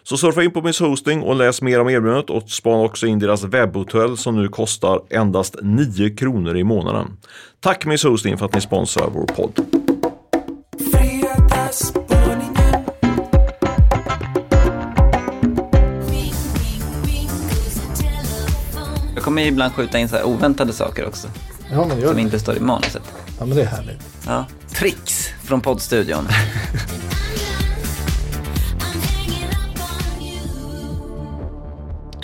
Så 0.09 0.17
surfa 0.17 0.43
in 0.43 0.51
på 0.51 0.61
Miss 0.61 0.79
Hosting 0.79 1.21
och 1.21 1.35
läs 1.35 1.61
mer 1.61 1.79
om 1.79 1.89
erbjudandet 1.89 2.29
och 2.29 2.49
spana 2.49 2.83
också 2.83 3.07
in 3.07 3.19
deras 3.19 3.43
webbhotell 3.43 4.17
som 4.17 4.35
nu 4.35 4.47
kostar 4.47 5.01
endast 5.09 5.55
9 5.61 6.09
kronor 6.09 6.57
i 6.57 6.63
månaden. 6.63 7.17
Tack 7.59 7.85
Miss 7.85 8.03
Hosting 8.03 8.37
för 8.37 8.45
att 8.45 8.53
ni 8.53 8.61
sponsrar 8.61 9.09
vår 9.13 9.25
podd. 9.25 9.65
Jag 19.15 19.23
kommer 19.23 19.41
ibland 19.41 19.73
skjuta 19.73 19.99
in 19.99 20.09
så 20.09 20.15
här 20.15 20.23
oväntade 20.23 20.73
saker 20.73 21.07
också. 21.07 21.27
Ja, 21.71 21.85
men 21.87 21.99
gör 21.99 22.07
som 22.07 22.15
det. 22.15 22.21
inte 22.21 22.39
står 22.39 22.57
i 22.57 22.59
manuset. 22.59 23.03
Ja, 23.39 23.45
men 23.45 23.57
det 23.57 23.61
är 23.61 23.65
härligt. 23.65 24.01
Ja. 24.25 24.45
Tricks 24.67 25.29
från 25.43 25.61
poddstudion. 25.61 26.27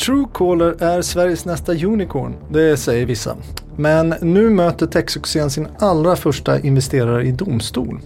Truecaller 0.05 0.83
är 0.83 1.01
Sveriges 1.01 1.45
nästa 1.45 1.71
unicorn, 1.71 2.35
det 2.49 2.77
säger 2.77 3.05
vissa. 3.05 3.35
Men 3.75 4.15
nu 4.21 4.49
möter 4.49 4.87
techsuccén 4.87 5.49
sin 5.49 5.67
allra 5.79 6.15
första 6.15 6.59
investerare 6.59 7.23
i 7.23 7.31
domstol. 7.31 7.99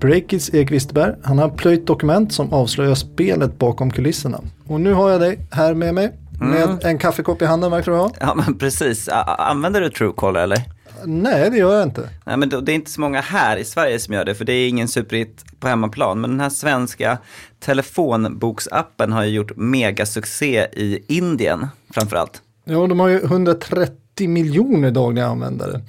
Breakits 0.00 0.54
Erik 0.54 0.70
Wisterberg, 0.70 1.14
han 1.22 1.38
har 1.38 1.48
plöjt 1.48 1.86
dokument 1.86 2.32
som 2.32 2.52
avslöjar 2.52 2.94
spelet 2.94 3.58
bakom 3.58 3.90
kulisserna. 3.90 4.40
Och 4.68 4.80
nu 4.80 4.92
har 4.92 5.10
jag 5.10 5.20
dig 5.20 5.38
här 5.50 5.74
med 5.74 5.94
mig, 5.94 6.12
med 6.40 6.84
en 6.84 6.98
kaffekopp 6.98 7.42
i 7.42 7.44
handen 7.44 7.70
verkar 7.70 7.92
du 7.92 7.98
ha. 7.98 8.10
Ja 8.20 8.34
men 8.34 8.58
precis. 8.58 9.08
Använder 9.38 9.80
du 9.80 9.90
Truecaller 9.90 10.40
eller? 10.40 10.75
Nej, 11.04 11.50
det 11.50 11.56
gör 11.56 11.74
jag 11.74 11.82
inte. 11.82 12.08
Nej 12.24 12.36
men 12.36 12.48
det 12.48 12.72
är 12.72 12.74
inte 12.74 12.90
så 12.90 13.00
många 13.00 13.20
här 13.20 13.56
i 13.56 13.64
Sverige 13.64 13.98
som 13.98 14.14
gör 14.14 14.24
det 14.24 14.34
för 14.34 14.44
det 14.44 14.52
är 14.52 14.68
ingen 14.68 14.88
superhit 14.88 15.44
på 15.60 15.68
hemmaplan. 15.68 16.20
Men 16.20 16.30
den 16.30 16.40
här 16.40 16.50
svenska 16.50 17.18
telefonboksappen 17.58 19.12
har 19.12 19.24
ju 19.24 19.30
gjort 19.30 19.56
megasuccé 19.56 20.66
i 20.72 21.04
Indien 21.08 21.66
framförallt. 21.90 22.42
Ja, 22.64 22.86
de 22.86 23.00
har 23.00 23.08
ju 23.08 23.20
130 23.24 24.28
miljoner 24.28 24.90
dagliga 24.90 25.26
användare. 25.26 25.80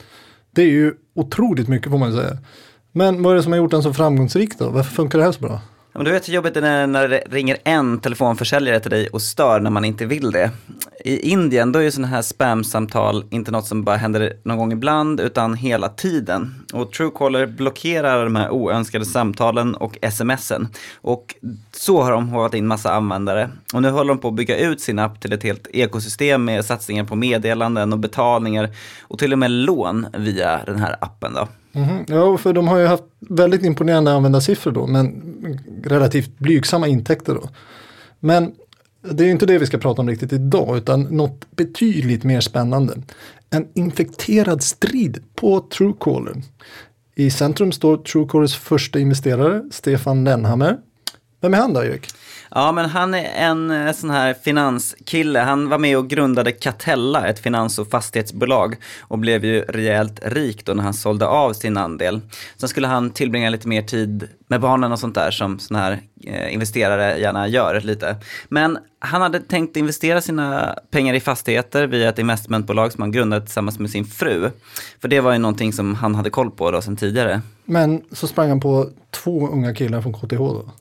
Det 0.51 0.61
är 0.61 0.69
ju 0.69 0.93
otroligt 1.15 1.67
mycket 1.67 1.91
får 1.91 1.97
man 1.97 2.13
säga. 2.13 2.37
Men 2.91 3.23
vad 3.23 3.33
är 3.33 3.37
det 3.37 3.43
som 3.43 3.51
har 3.51 3.57
gjort 3.57 3.71
den 3.71 3.83
så 3.83 3.93
framgångsrik 3.93 4.59
då? 4.59 4.69
Varför 4.69 4.91
funkar 4.95 5.17
det 5.17 5.25
här 5.25 5.31
så 5.31 5.39
bra? 5.39 5.61
Men 5.97 6.05
du 6.05 6.11
vet 6.11 6.27
hur 6.27 6.33
jobbigt 6.33 6.53
det 6.53 6.67
är 6.67 6.87
när 6.87 7.07
det 7.07 7.23
ringer 7.29 7.57
en 7.63 7.99
telefonförsäljare 7.99 8.79
till 8.79 8.91
dig 8.91 9.07
och 9.07 9.21
stör 9.21 9.59
när 9.59 9.69
man 9.69 9.85
inte 9.85 10.05
vill 10.05 10.31
det. 10.31 10.51
I 11.05 11.29
Indien 11.29 11.71
då 11.71 11.79
är 11.79 11.83
ju 11.83 11.91
sådana 11.91 12.07
här 12.07 12.21
spamsamtal 12.21 13.25
inte 13.29 13.51
något 13.51 13.67
som 13.67 13.83
bara 13.83 13.95
händer 13.95 14.33
någon 14.43 14.57
gång 14.57 14.71
ibland 14.71 15.19
utan 15.19 15.53
hela 15.53 15.89
tiden. 15.89 16.65
Och 16.73 16.91
Truecaller 16.91 17.45
blockerar 17.45 18.23
de 18.23 18.35
här 18.35 18.49
oönskade 18.49 19.05
samtalen 19.05 19.75
och 19.75 19.97
smsen. 20.11 20.67
Och 21.01 21.35
så 21.71 22.01
har 22.01 22.11
de 22.11 22.29
hållit 22.29 22.53
in 22.53 22.67
massa 22.67 22.93
användare. 22.93 23.49
Och 23.73 23.81
nu 23.81 23.89
håller 23.89 24.09
de 24.09 24.17
på 24.17 24.27
att 24.27 24.35
bygga 24.35 24.57
ut 24.57 24.81
sin 24.81 24.99
app 24.99 25.21
till 25.21 25.33
ett 25.33 25.43
helt 25.43 25.67
ekosystem 25.73 26.45
med 26.45 26.65
satsningar 26.65 27.03
på 27.03 27.15
meddelanden 27.15 27.93
och 27.93 27.99
betalningar 27.99 28.69
och 29.01 29.19
till 29.19 29.33
och 29.33 29.39
med 29.39 29.51
lån 29.51 30.07
via 30.17 30.61
den 30.65 30.79
här 30.79 30.95
appen 31.01 31.33
då. 31.33 31.47
Mhm. 31.77 32.05
Ja, 32.07 32.37
för 32.37 32.53
de 32.53 32.67
har 32.67 32.77
ju 32.77 32.85
haft 32.85 33.03
väldigt 33.19 33.63
imponerande 33.63 34.13
användarsiffror 34.13 34.71
då, 34.71 34.87
men 34.87 35.23
relativt 35.83 36.37
blygsamma 36.37 36.87
intäkter 36.87 37.33
då. 37.33 37.49
Men 38.19 38.51
det 39.11 39.23
är 39.23 39.25
ju 39.25 39.31
inte 39.31 39.45
det 39.45 39.57
vi 39.57 39.65
ska 39.65 39.77
prata 39.77 40.01
om 40.01 40.09
riktigt 40.09 40.33
idag, 40.33 40.77
utan 40.77 41.01
något 41.01 41.45
betydligt 41.55 42.23
mer 42.23 42.41
spännande. 42.41 42.93
En 43.49 43.67
infekterad 43.73 44.63
strid 44.63 45.23
på 45.35 45.59
Truecaller. 45.59 46.41
I 47.15 47.31
centrum 47.31 47.71
står 47.71 47.97
Truecallers 47.97 48.55
första 48.55 48.99
investerare, 48.99 49.63
Stefan 49.71 50.23
Lennhammer. 50.23 50.77
Vem 51.41 51.53
är 51.53 51.57
han 51.57 51.73
då, 51.73 51.83
Erik? 51.83 52.07
Ja, 52.51 52.71
men 52.71 52.89
han 52.89 53.13
är 53.13 53.31
en 53.35 53.71
eh, 53.71 53.93
sån 53.93 54.09
här 54.09 54.33
finanskille. 54.33 55.39
Han 55.39 55.69
var 55.69 55.77
med 55.77 55.97
och 55.97 56.09
grundade 56.09 56.51
Catella, 56.51 57.27
ett 57.27 57.39
finans 57.39 57.79
och 57.79 57.89
fastighetsbolag 57.89 58.75
och 59.01 59.19
blev 59.19 59.45
ju 59.45 59.61
rejält 59.61 60.19
rik 60.23 60.65
då 60.65 60.73
när 60.73 60.83
han 60.83 60.93
sålde 60.93 61.27
av 61.27 61.53
sin 61.53 61.77
andel. 61.77 62.21
Sen 62.57 62.69
skulle 62.69 62.87
han 62.87 63.09
tillbringa 63.09 63.49
lite 63.49 63.67
mer 63.67 63.81
tid 63.81 64.29
med 64.47 64.61
barnen 64.61 64.91
och 64.91 64.99
sånt 64.99 65.15
där 65.15 65.31
som 65.31 65.59
såna 65.59 65.79
här 65.79 66.01
eh, 66.23 66.53
investerare 66.53 67.19
gärna 67.19 67.47
gör 67.47 67.81
lite. 67.81 68.15
Men 68.49 68.77
han 68.99 69.21
hade 69.21 69.39
tänkt 69.39 69.77
investera 69.77 70.21
sina 70.21 70.75
pengar 70.91 71.13
i 71.13 71.19
fastigheter 71.19 71.87
via 71.87 72.09
ett 72.09 72.19
investmentbolag 72.19 72.91
som 72.91 73.01
han 73.01 73.11
grundade 73.11 73.45
tillsammans 73.45 73.79
med 73.79 73.89
sin 73.89 74.05
fru. 74.05 74.51
För 75.01 75.07
det 75.07 75.19
var 75.19 75.31
ju 75.31 75.37
någonting 75.37 75.73
som 75.73 75.95
han 75.95 76.15
hade 76.15 76.29
koll 76.29 76.51
på 76.51 76.71
då 76.71 76.81
sedan 76.81 76.95
tidigare. 76.95 77.41
Men 77.65 78.01
så 78.11 78.27
sprang 78.27 78.49
han 78.49 78.59
på 78.59 78.89
två 79.11 79.47
unga 79.47 79.73
killar 79.73 80.01
från 80.01 80.13
KTH 80.13 80.37
då. 80.37 80.71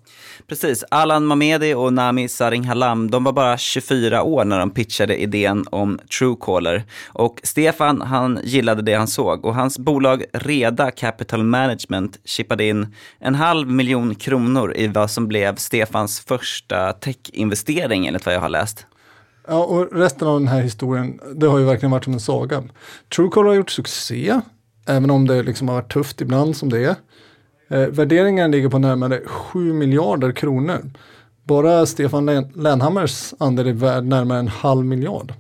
Precis, 0.48 0.84
Alan 0.90 1.26
Mamedi 1.26 1.74
och 1.74 1.92
Nami 1.92 2.28
Saringhalam, 2.28 3.10
de 3.10 3.24
var 3.24 3.32
bara 3.32 3.58
24 3.58 4.22
år 4.22 4.44
när 4.44 4.58
de 4.58 4.70
pitchade 4.70 5.16
idén 5.22 5.64
om 5.70 5.98
Truecaller. 6.18 6.84
Och 7.06 7.40
Stefan, 7.42 8.00
han 8.00 8.40
gillade 8.44 8.82
det 8.82 8.94
han 8.94 9.08
såg 9.08 9.44
och 9.44 9.54
hans 9.54 9.78
bolag 9.78 10.24
Reda 10.32 10.90
Capital 10.90 11.42
Management 11.42 12.18
chippade 12.24 12.64
in 12.64 12.94
en 13.18 13.34
halv 13.34 13.55
miljon 13.64 14.14
kronor 14.14 14.72
i 14.76 14.86
vad 14.86 15.10
som 15.10 15.28
blev 15.28 15.54
Stefans 15.56 16.20
första 16.20 16.92
techinvestering 16.92 18.06
enligt 18.06 18.26
vad 18.26 18.34
jag 18.34 18.40
har 18.40 18.48
läst. 18.48 18.86
Ja, 19.48 19.64
och 19.64 19.88
resten 19.92 20.28
av 20.28 20.38
den 20.40 20.48
här 20.48 20.60
historien, 20.60 21.20
det 21.34 21.46
har 21.46 21.58
ju 21.58 21.64
verkligen 21.64 21.90
varit 21.90 22.04
som 22.04 22.12
en 22.12 22.20
saga. 22.20 22.62
Truecaller 23.16 23.48
har 23.48 23.54
gjort 23.54 23.70
succé, 23.70 24.40
även 24.86 25.10
om 25.10 25.26
det 25.26 25.42
liksom 25.42 25.68
har 25.68 25.74
varit 25.74 25.92
tufft 25.92 26.20
ibland 26.20 26.56
som 26.56 26.68
det 26.68 26.84
är. 26.84 26.96
Eh, 27.68 27.88
värderingen 27.88 28.50
ligger 28.50 28.68
på 28.68 28.78
närmare 28.78 29.20
7 29.26 29.72
miljarder 29.72 30.32
kronor. 30.32 30.90
Bara 31.44 31.86
Stefan 31.86 32.26
Len- 32.26 33.32
andel 33.38 33.66
är 33.66 33.72
värd 33.72 34.04
närmare 34.04 34.38
en 34.38 34.48
halv 34.48 34.84
miljard. 34.84 35.32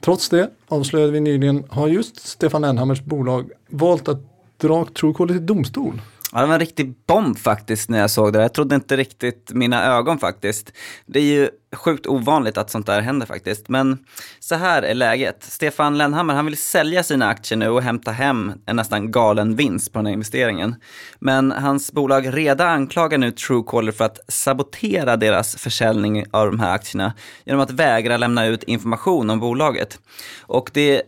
Trots 0.00 0.28
det, 0.28 0.50
avslöjade 0.68 1.12
vi 1.12 1.20
nyligen, 1.20 1.64
har 1.68 1.88
just 1.88 2.28
Stefan 2.28 2.62
Länhammers 2.62 3.00
bolag 3.00 3.50
valt 3.70 4.08
att 4.08 4.20
dra 4.56 4.84
Truecaller 4.84 5.34
till 5.34 5.46
domstol. 5.46 6.00
Ja, 6.34 6.40
det 6.40 6.46
var 6.46 6.54
en 6.54 6.60
riktig 6.60 6.94
bomb 7.06 7.38
faktiskt 7.38 7.88
när 7.88 7.98
jag 7.98 8.10
såg 8.10 8.32
det. 8.32 8.42
Jag 8.42 8.54
trodde 8.54 8.74
inte 8.74 8.96
riktigt 8.96 9.50
mina 9.54 9.84
ögon 9.84 10.18
faktiskt. 10.18 10.72
Det 11.06 11.18
är 11.18 11.24
ju 11.24 11.50
sjukt 11.76 12.06
ovanligt 12.06 12.58
att 12.58 12.70
sånt 12.70 12.86
där 12.86 13.00
händer 13.00 13.26
faktiskt. 13.26 13.68
Men 13.68 13.98
så 14.40 14.54
här 14.54 14.82
är 14.82 14.94
läget. 14.94 15.44
Stefan 15.44 15.98
Lennhammar, 15.98 16.34
han 16.34 16.46
vill 16.46 16.56
sälja 16.56 17.02
sina 17.02 17.28
aktier 17.28 17.58
nu 17.58 17.68
och 17.68 17.82
hämta 17.82 18.10
hem 18.10 18.52
en 18.66 18.76
nästan 18.76 19.10
galen 19.10 19.56
vinst 19.56 19.92
på 19.92 19.98
den 19.98 20.06
här 20.06 20.12
investeringen. 20.12 20.74
Men 21.18 21.52
hans 21.52 21.92
bolag 21.92 22.36
Reda 22.36 22.68
anklagar 22.68 23.18
nu 23.18 23.30
Truecaller 23.30 23.92
för 23.92 24.04
att 24.04 24.20
sabotera 24.28 25.16
deras 25.16 25.56
försäljning 25.56 26.24
av 26.30 26.46
de 26.46 26.60
här 26.60 26.74
aktierna 26.74 27.12
genom 27.44 27.60
att 27.60 27.70
vägra 27.70 28.16
lämna 28.16 28.46
ut 28.46 28.62
information 28.62 29.30
om 29.30 29.40
bolaget. 29.40 30.00
Och 30.40 30.70
det 30.72 31.02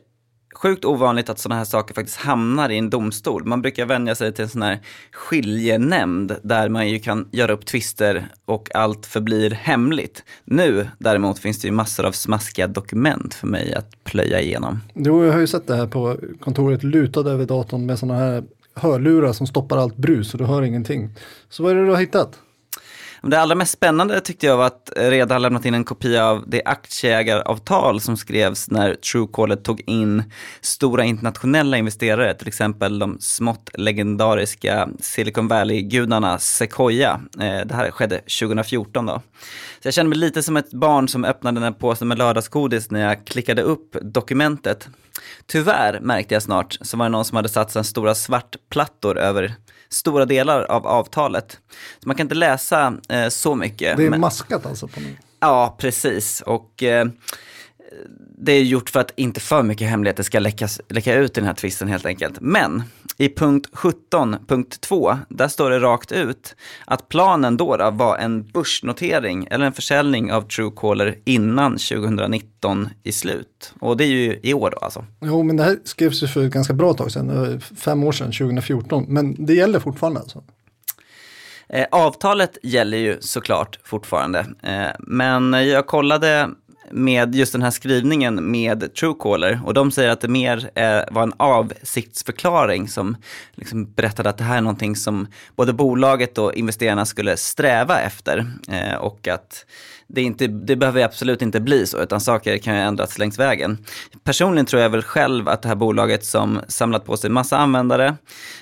sjukt 0.64 0.85
ovanligt 0.85 1.28
att 1.28 1.38
sådana 1.38 1.59
här 1.59 1.64
saker 1.64 1.94
faktiskt 1.94 2.16
hamnar 2.16 2.71
i 2.71 2.78
en 2.78 2.90
domstol. 2.90 3.44
Man 3.44 3.62
brukar 3.62 3.87
vänja 3.87 4.14
sig 4.14 4.33
till 4.33 4.44
en 4.44 4.49
sån 4.49 4.62
här 4.62 4.80
skiljenämnd 5.12 6.37
där 6.42 6.68
man 6.68 6.88
ju 6.88 6.99
kan 6.99 7.28
göra 7.30 7.52
upp 7.52 7.66
tvister 7.66 8.28
och 8.44 8.75
allt 8.75 9.06
förblir 9.06 9.50
hemligt. 9.50 10.25
Nu 10.44 10.88
däremot 10.99 11.38
finns 11.38 11.61
det 11.61 11.68
ju 11.68 11.73
massor 11.73 12.06
av 12.06 12.12
smaskiga 12.12 12.66
dokument 12.66 13.35
för 13.35 13.47
mig 13.47 13.75
att 13.75 14.04
plöja 14.04 14.40
igenom. 14.40 14.80
Jo, 14.94 15.25
jag 15.25 15.33
har 15.33 15.40
ju 15.40 15.47
sett 15.47 15.66
det 15.66 15.76
här 15.76 15.87
på 15.87 16.16
kontoret 16.40 16.83
lutad 16.83 17.30
över 17.30 17.47
datorn 17.47 17.87
med 17.87 17.99
sådana 17.99 18.18
här 18.18 18.44
hörlurar 18.75 19.33
som 19.33 19.47
stoppar 19.47 19.76
allt 19.76 19.97
brus 19.97 20.35
och 20.35 20.38
du 20.38 20.44
hör 20.44 20.62
ingenting. 20.62 21.11
Så 21.49 21.62
vad 21.62 21.73
är 21.73 21.76
det 21.76 21.85
du 21.85 21.90
har 21.90 22.00
hittat? 22.00 22.38
Det 23.26 23.40
allra 23.40 23.54
mest 23.54 23.73
spännande 23.73 24.21
tyckte 24.21 24.47
jag 24.47 24.57
var 24.57 24.66
att 24.66 24.93
Reda 24.97 25.35
har 25.35 25.40
lämnat 25.40 25.64
in 25.64 25.75
en 25.75 25.85
kopia 25.85 26.26
av 26.26 26.45
det 26.47 26.62
aktieägaravtal 26.64 28.00
som 28.00 28.16
skrevs 28.16 28.71
när 28.71 28.95
Truecaller 28.95 29.57
tog 29.57 29.83
in 29.87 30.23
stora 30.61 31.04
internationella 31.04 31.76
investerare, 31.76 32.35
till 32.35 32.49
exempel 32.49 32.99
de 32.99 33.16
smått 33.21 33.71
legendariska 33.75 34.88
Silicon 35.00 35.49
Valley-gudarna 35.49 36.38
Sequoia. 36.38 37.21
Eh, 37.40 37.66
det 37.66 37.75
här 37.75 37.90
skedde 37.90 38.19
2014 38.19 39.07
då. 39.07 39.23
Så 39.81 39.87
jag 39.87 39.95
kände 39.95 40.09
mig 40.09 40.19
lite 40.19 40.43
som 40.43 40.57
ett 40.57 40.71
barn 40.71 41.09
som 41.09 41.25
öppnade 41.25 41.57
den 41.57 41.64
här 41.64 41.81
påsen 41.81 42.09
med 42.09 42.19
lördagsgodis 42.19 42.90
när 42.90 43.00
jag 43.00 43.26
klickade 43.26 43.62
upp 43.62 43.97
dokumentet. 44.02 44.88
Tyvärr 45.47 46.00
märkte 46.00 46.35
jag 46.35 46.43
snart 46.43 46.78
så 46.81 46.97
var 46.97 47.04
det 47.04 47.11
någon 47.11 47.25
som 47.25 47.37
hade 47.37 47.49
satt 47.49 47.71
sina 47.71 47.85
stora 47.85 48.14
svartplattor 48.14 49.19
över 49.19 49.54
stora 49.94 50.24
delar 50.24 50.62
av 50.62 50.86
avtalet. 50.86 51.58
Så 52.02 52.08
man 52.08 52.16
kan 52.16 52.24
inte 52.24 52.34
läsa 52.34 52.94
eh, 53.08 53.28
så 53.28 53.54
mycket. 53.54 53.96
Det 53.96 54.06
är 54.06 54.10
men- 54.10 54.20
maskat 54.20 54.66
alltså 54.66 54.88
på 54.88 55.00
nu. 55.00 55.16
Ja, 55.40 55.76
precis. 55.78 56.40
Och 56.40 56.82
eh, 56.82 57.06
det 58.38 58.52
är 58.52 58.62
gjort 58.62 58.90
för 58.90 59.00
att 59.00 59.12
inte 59.16 59.40
för 59.40 59.62
mycket 59.62 59.88
hemligheter 59.88 60.22
ska 60.22 60.38
läckas, 60.38 60.80
läcka 60.88 61.14
ut 61.14 61.30
i 61.30 61.40
den 61.40 61.46
här 61.46 61.54
tvisten 61.54 61.88
helt 61.88 62.06
enkelt. 62.06 62.40
Men 62.40 62.82
i 63.16 63.28
punkt 63.28 63.68
17, 63.73 64.37
punkt 64.47 64.80
2, 64.80 65.18
där 65.28 65.49
står 65.49 65.71
det 65.71 65.78
rakt 65.78 66.12
ut 66.12 66.56
att 66.85 67.09
planen 67.09 67.56
då, 67.56 67.76
då 67.76 67.90
var 67.90 68.18
en 68.18 68.44
börsnotering 68.44 69.49
eller 69.50 69.66
en 69.66 69.73
försäljning 69.73 70.33
av 70.33 70.42
Truecaller 70.42 71.18
innan 71.25 71.73
2019 71.73 72.88
i 73.02 73.12
slut. 73.12 73.75
Och 73.80 73.97
det 73.97 74.04
är 74.04 74.09
ju 74.09 74.40
i 74.42 74.54
år 74.54 74.71
då 74.71 74.78
alltså. 74.78 75.04
Jo, 75.21 75.42
men 75.42 75.56
det 75.56 75.62
här 75.62 75.78
skrevs 75.85 76.23
ju 76.23 76.26
för 76.26 76.44
ett 76.44 76.52
ganska 76.52 76.73
bra 76.73 76.94
tag 76.94 77.12
sedan, 77.12 77.52
eh, 77.52 77.59
fem 77.59 78.04
år 78.04 78.12
sedan, 78.12 78.33
2014. 78.33 79.04
Men 79.09 79.47
det 79.47 79.54
gäller 79.54 79.80
fortfarande 79.80 80.21
alltså. 80.21 80.42
Eh, 81.68 81.87
avtalet 81.90 82.59
gäller 82.62 82.99
ju 82.99 83.16
såklart 83.21 83.78
fortfarande, 83.85 84.47
eh, 84.62 84.90
men 84.99 85.52
jag 85.52 85.87
kollade 85.87 86.50
med 86.90 87.34
just 87.34 87.52
den 87.52 87.62
här 87.62 87.70
skrivningen 87.70 88.50
med 88.50 88.94
Truecaller. 88.94 89.60
Och 89.64 89.74
de 89.74 89.90
säger 89.90 90.10
att 90.10 90.20
det 90.20 90.28
mer 90.28 90.70
eh, 90.74 91.00
var 91.10 91.22
en 91.22 91.32
avsiktsförklaring 91.36 92.88
som 92.88 93.16
liksom 93.54 93.92
berättade 93.92 94.28
att 94.28 94.38
det 94.38 94.44
här 94.44 94.56
är 94.56 94.60
någonting 94.60 94.96
som 94.96 95.26
både 95.56 95.72
bolaget 95.72 96.38
och 96.38 96.54
investerarna 96.54 97.06
skulle 97.06 97.36
sträva 97.36 98.00
efter 98.00 98.46
eh, 98.68 98.94
och 98.94 99.28
att 99.28 99.66
det, 100.06 100.23
inte, 100.23 100.46
det 100.46 100.76
behöver 100.76 101.04
absolut 101.04 101.42
inte 101.42 101.61
bli 101.61 101.87
så, 101.87 102.02
utan 102.02 102.20
saker 102.20 102.58
kan 102.58 102.75
ju 102.75 102.80
ändras 102.80 103.18
längs 103.18 103.38
vägen. 103.38 103.78
Personligen 104.25 104.66
tror 104.66 104.82
jag 104.82 104.90
väl 104.90 105.02
själv 105.02 105.49
att 105.49 105.62
det 105.62 105.68
här 105.68 105.75
bolaget 105.75 106.25
som 106.25 106.61
samlat 106.68 107.04
på 107.04 107.16
sig 107.16 107.30
massa 107.30 107.58
användare 107.58 108.16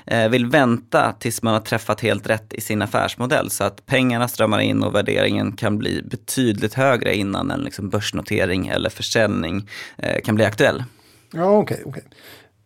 eh, 0.06 0.28
vill 0.28 0.46
vänta 0.46 1.12
tills 1.12 1.42
man 1.42 1.54
har 1.54 1.61
träffat 1.61 2.00
helt 2.00 2.30
rätt 2.30 2.52
i 2.52 2.61
sin 2.61 2.82
affärsmodell 2.82 3.50
så 3.50 3.64
att 3.64 3.87
pengarna 3.87 4.28
strömmar 4.28 4.61
in 4.61 4.82
och 4.82 4.94
värderingen 4.94 5.52
kan 5.52 5.78
bli 5.78 6.02
betydligt 6.02 6.75
högre 6.75 7.16
innan 7.16 7.50
en 7.50 7.61
liksom 7.61 7.88
börsnotering 7.88 8.68
eller 8.68 8.90
försäljning 8.90 9.68
eh, 9.99 10.20
kan 10.25 10.34
bli 10.34 10.44
aktuell. 10.44 10.84
Ja, 11.32 11.58
okej, 11.58 11.82
okej. 11.87 12.04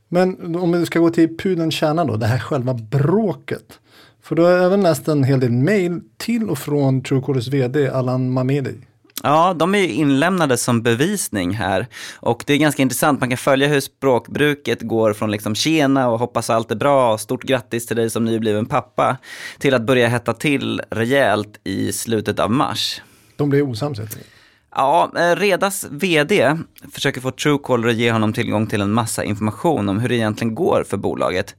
Men 0.09 0.57
om 0.57 0.73
vi 0.73 0.87
ska 0.87 0.99
gå 0.99 1.11
till 1.11 1.37
pudelns 1.37 1.75
kärna 1.75 2.05
då, 2.05 2.17
det 2.17 2.27
här 2.27 2.39
själva 2.39 2.75
bråket. 2.75 3.81
För 4.27 4.35
du 4.35 4.43
har 4.43 4.53
även 4.53 4.83
läst 4.83 5.09
en 5.09 5.25
hel 5.25 5.41
del 5.41 5.53
mail 5.53 6.01
till 6.17 6.51
och 6.51 6.59
från 6.59 7.03
Truecallers 7.03 7.49
vd 7.49 7.89
Allan 7.89 8.33
Mamedi. 8.33 8.75
Ja, 9.23 9.55
de 9.55 9.75
är 9.75 9.79
ju 9.79 9.89
inlämnade 9.89 10.57
som 10.57 10.83
bevisning 10.83 11.55
här. 11.55 11.87
Och 12.17 12.45
det 12.47 12.53
är 12.53 12.59
ganska 12.59 12.83
intressant, 12.83 13.21
man 13.21 13.29
kan 13.29 13.39
följa 13.39 13.69
hur 13.69 13.81
språkbruket 13.81 14.83
går 14.83 15.13
från 15.13 15.31
liksom 15.31 15.55
tjena 15.55 16.09
och 16.09 16.19
hoppas 16.19 16.51
allt 16.51 16.71
är 16.71 16.77
bra, 16.77 17.13
och 17.13 17.21
stort 17.21 17.43
grattis 17.43 17.87
till 17.87 17.97
dig 17.97 18.11
som 18.11 18.25
nybliven 18.25 18.67
pappa, 18.67 19.17
till 19.59 19.75
att 19.75 19.83
börja 19.83 20.09
hetta 20.09 20.33
till 20.33 20.83
rejält 20.91 21.61
i 21.65 21.93
slutet 21.93 22.41
av 22.41 22.51
mars. 22.51 23.03
De 23.37 23.51
blev 23.51 23.69
osams 23.69 23.99
helt 23.99 24.11
enkelt. 24.11 24.31
Ja, 24.77 25.13
eh, 25.17 25.37
Redas 25.37 25.87
vd 25.91 26.57
försöker 26.93 27.21
få 27.21 27.31
Truecaller 27.31 27.89
att 27.89 27.95
ge 27.95 28.13
honom 28.13 28.33
tillgång 28.33 28.67
till 28.67 28.81
en 28.81 28.93
massa 28.93 29.25
information 29.25 29.89
om 29.89 29.99
hur 29.99 30.09
det 30.09 30.15
egentligen 30.15 30.55
går 30.55 30.85
för 30.89 30.97
bolaget. 30.97 31.55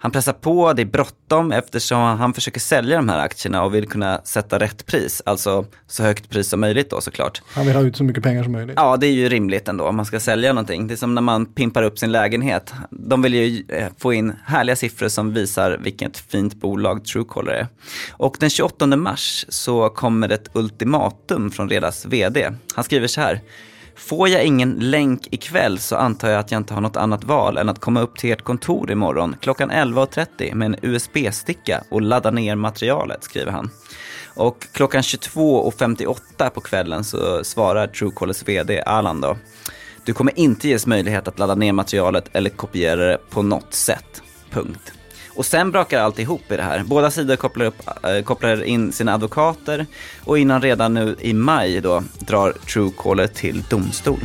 Han 0.00 0.10
pressar 0.10 0.32
på, 0.32 0.72
det 0.72 0.82
är 0.82 0.86
bråttom 0.86 1.52
eftersom 1.52 1.98
han 1.98 2.34
försöker 2.34 2.60
sälja 2.60 2.96
de 2.96 3.08
här 3.08 3.18
aktierna 3.18 3.64
och 3.64 3.74
vill 3.74 3.88
kunna 3.88 4.20
sätta 4.24 4.58
rätt 4.58 4.86
pris, 4.86 5.22
alltså 5.26 5.64
så 5.86 6.02
högt 6.02 6.30
pris 6.30 6.48
som 6.48 6.60
möjligt 6.60 6.90
då 6.90 7.00
såklart. 7.00 7.42
Han 7.46 7.66
vill 7.66 7.76
ha 7.76 7.82
ut 7.82 7.96
så 7.96 8.04
mycket 8.04 8.22
pengar 8.22 8.42
som 8.42 8.52
möjligt. 8.52 8.76
Ja, 8.76 8.96
det 8.96 9.06
är 9.06 9.12
ju 9.12 9.28
rimligt 9.28 9.68
ändå 9.68 9.84
om 9.84 9.96
man 9.96 10.06
ska 10.06 10.20
sälja 10.20 10.52
någonting. 10.52 10.86
Det 10.86 10.94
är 10.94 10.96
som 10.96 11.14
när 11.14 11.22
man 11.22 11.46
pimpar 11.46 11.82
upp 11.82 11.98
sin 11.98 12.12
lägenhet. 12.12 12.74
De 12.90 13.22
vill 13.22 13.34
ju 13.34 13.64
eh, 13.68 13.86
få 13.98 14.12
in 14.12 14.32
härliga 14.44 14.76
siffror 14.76 15.08
som 15.08 15.34
visar 15.34 15.78
vilket 15.82 16.18
fint 16.18 16.54
bolag 16.54 17.04
Truecaller 17.04 17.52
är. 17.52 17.66
Och 18.10 18.36
den 18.40 18.50
28 18.50 18.86
mars 18.86 19.46
så 19.48 19.88
kommer 19.88 20.28
ett 20.28 20.48
ultimatum 20.52 21.50
från 21.50 21.68
Redas 21.68 22.06
vd. 22.06 22.50
Han 22.74 22.84
skriver 22.84 23.06
så 23.06 23.20
här. 23.20 23.40
Får 23.98 24.28
jag 24.28 24.44
ingen 24.44 24.72
länk 24.72 25.28
ikväll 25.30 25.78
så 25.78 25.96
antar 25.96 26.30
jag 26.30 26.40
att 26.40 26.50
jag 26.50 26.60
inte 26.60 26.74
har 26.74 26.80
något 26.80 26.96
annat 26.96 27.24
val 27.24 27.58
än 27.58 27.68
att 27.68 27.78
komma 27.78 28.00
upp 28.00 28.18
till 28.18 28.32
ert 28.32 28.42
kontor 28.42 28.90
imorgon 28.90 29.36
klockan 29.40 29.70
11.30 29.70 30.54
med 30.54 30.66
en 30.66 30.76
USB-sticka 30.82 31.82
och 31.90 32.02
ladda 32.02 32.30
ner 32.30 32.56
materialet, 32.56 33.24
skriver 33.24 33.52
han. 33.52 33.70
Och 34.34 34.66
klockan 34.72 35.02
22.58 35.02 36.50
på 36.50 36.60
kvällen 36.60 37.04
så 37.04 37.44
svarar 37.44 37.86
Truecallers 37.86 38.42
VD 38.48 38.82
Alan 38.86 39.20
då. 39.20 39.36
Du 40.04 40.12
kommer 40.12 40.38
inte 40.38 40.68
ges 40.68 40.86
möjlighet 40.86 41.28
att 41.28 41.38
ladda 41.38 41.54
ner 41.54 41.72
materialet 41.72 42.24
eller 42.32 42.50
kopiera 42.50 43.04
det 43.06 43.18
på 43.30 43.42
något 43.42 43.74
sätt. 43.74 44.22
Punkt. 44.50 44.97
Och 45.38 45.46
sen 45.46 45.70
brakar 45.70 46.00
allt 46.00 46.18
ihop 46.18 46.52
i 46.52 46.56
det 46.56 46.62
här. 46.62 46.84
Båda 46.84 47.10
sidor 47.10 47.36
kopplar, 47.36 47.66
upp, 47.66 47.74
äh, 48.04 48.24
kopplar 48.24 48.64
in 48.64 48.92
sina 48.92 49.14
advokater 49.14 49.86
och 50.24 50.38
innan 50.38 50.62
redan 50.62 50.94
nu 50.94 51.16
i 51.20 51.34
maj 51.34 51.80
då 51.80 52.02
drar 52.18 52.52
Truecaller 52.52 53.26
till 53.26 53.62
domstol. 53.70 54.18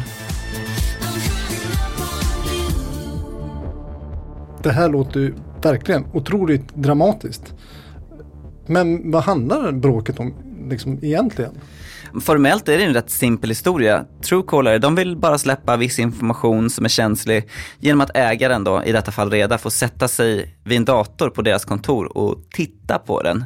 Det 4.63 4.71
här 4.71 4.89
låter 4.89 5.19
ju 5.19 5.33
verkligen 5.61 6.05
otroligt 6.13 6.75
dramatiskt. 6.75 7.53
Men 8.65 9.11
vad 9.11 9.23
handlar 9.23 9.71
bråket 9.71 10.19
om 10.19 10.33
liksom, 10.73 10.99
egentligen? 11.01 11.51
Formellt 12.21 12.69
är 12.69 12.77
det 12.77 12.83
en 12.83 12.93
rätt 12.93 13.09
simpel 13.09 13.49
historia. 13.49 14.05
Truecaller, 14.21 14.79
de 14.79 14.95
vill 14.95 15.17
bara 15.17 15.37
släppa 15.37 15.77
viss 15.77 15.99
information 15.99 16.69
som 16.69 16.85
är 16.85 16.89
känslig 16.89 17.49
genom 17.79 18.01
att 18.01 18.17
ägaren 18.17 18.63
då, 18.63 18.83
i 18.83 18.91
detta 18.91 19.11
fall 19.11 19.31
Reda, 19.31 19.57
får 19.57 19.69
sätta 19.69 20.07
sig 20.07 20.55
vid 20.63 20.77
en 20.77 20.85
dator 20.85 21.29
på 21.29 21.41
deras 21.41 21.65
kontor 21.65 22.17
och 22.17 22.37
titta 22.51 22.99
på 22.99 23.21
den. 23.21 23.45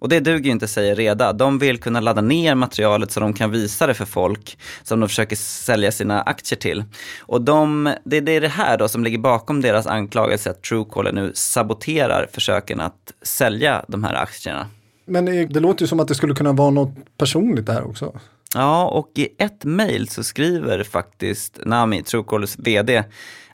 Och 0.00 0.08
det 0.08 0.20
duger 0.20 0.44
ju 0.44 0.50
inte, 0.50 0.68
säger 0.68 0.94
Reda. 0.96 1.32
De 1.32 1.58
vill 1.58 1.78
kunna 1.78 2.00
ladda 2.00 2.20
ner 2.20 2.54
materialet 2.54 3.12
så 3.12 3.20
de 3.20 3.32
kan 3.32 3.50
visa 3.50 3.86
det 3.86 3.94
för 3.94 4.04
folk 4.04 4.58
som 4.82 5.00
de 5.00 5.08
försöker 5.08 5.36
sälja 5.36 5.92
sina 5.92 6.22
aktier 6.22 6.58
till. 6.58 6.84
Och 7.20 7.42
de, 7.42 7.94
det, 8.04 8.20
det 8.20 8.32
är 8.32 8.40
det 8.40 8.48
här 8.48 8.78
då 8.78 8.88
som 8.88 9.04
ligger 9.04 9.18
bakom 9.18 9.60
deras 9.60 9.86
anklagelse 9.86 10.50
att 10.50 10.62
Truecaller 10.62 11.12
nu 11.12 11.32
saboterar 11.34 12.28
försöken 12.32 12.80
att 12.80 13.12
sälja 13.22 13.84
de 13.88 14.04
här 14.04 14.14
aktierna. 14.14 14.66
Men 15.08 15.24
det 15.24 15.60
låter 15.60 15.82
ju 15.82 15.86
som 15.86 16.00
att 16.00 16.08
det 16.08 16.14
skulle 16.14 16.34
kunna 16.34 16.52
vara 16.52 16.70
något 16.70 16.94
personligt 17.16 17.66
det 17.66 17.72
här 17.72 17.88
också. 17.88 18.20
Ja, 18.54 18.88
och 18.88 19.12
i 19.14 19.28
ett 19.38 19.64
mejl 19.64 20.08
så 20.08 20.24
skriver 20.24 20.82
faktiskt 20.82 21.60
Nami, 21.64 22.02
Truecallers 22.02 22.58
vd, 22.58 23.04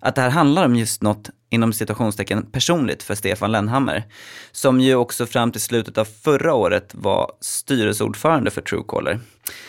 att 0.01 0.15
det 0.15 0.21
här 0.21 0.31
handlar 0.31 0.65
om 0.65 0.77
just 0.77 1.03
något 1.03 1.31
inom 1.51 1.73
citationstecken 1.73 2.47
personligt 2.47 3.03
för 3.03 3.15
Stefan 3.15 3.53
Lennhammer, 3.53 4.05
som 4.53 4.81
ju 4.81 4.95
också 4.95 5.27
fram 5.27 5.53
till 5.53 5.61
slutet 5.61 5.99
av 5.99 6.05
förra 6.05 6.55
året 6.55 6.91
var 6.95 7.33
styrelseordförande 7.41 8.51
för 8.51 8.61
Truecaller. 8.61 9.21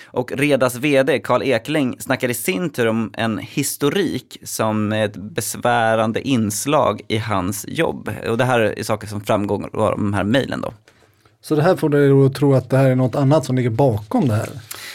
Och 0.05 0.31
Redas 0.31 0.75
vd, 0.75 1.19
Carl 1.19 1.43
Ekling, 1.43 1.95
snackar 1.99 2.29
i 2.29 2.33
sin 2.33 2.69
tur 2.69 2.87
om 2.87 3.11
en 3.13 3.37
historik 3.37 4.37
som 4.43 4.93
är 4.93 5.05
ett 5.05 5.17
besvärande 5.17 6.27
inslag 6.27 7.01
i 7.07 7.17
hans 7.17 7.65
jobb. 7.67 8.09
Och 8.27 8.37
det 8.37 8.45
här 8.45 8.59
är 8.59 8.83
saker 8.83 9.07
som 9.07 9.21
framgår 9.21 9.69
av 9.75 9.91
de 9.91 10.13
här 10.13 10.23
mejlen 10.23 10.61
då. 10.61 10.73
Så 11.47 11.55
det 11.55 11.62
här 11.62 11.75
får 11.75 11.89
dig 11.89 12.12
att 12.12 12.36
tro 12.36 12.53
att 12.53 12.69
det 12.69 12.77
här 12.77 12.89
är 12.89 12.95
något 12.95 13.15
annat 13.15 13.45
som 13.45 13.55
ligger 13.55 13.69
bakom 13.69 14.27
det 14.27 14.36
här. 14.36 14.49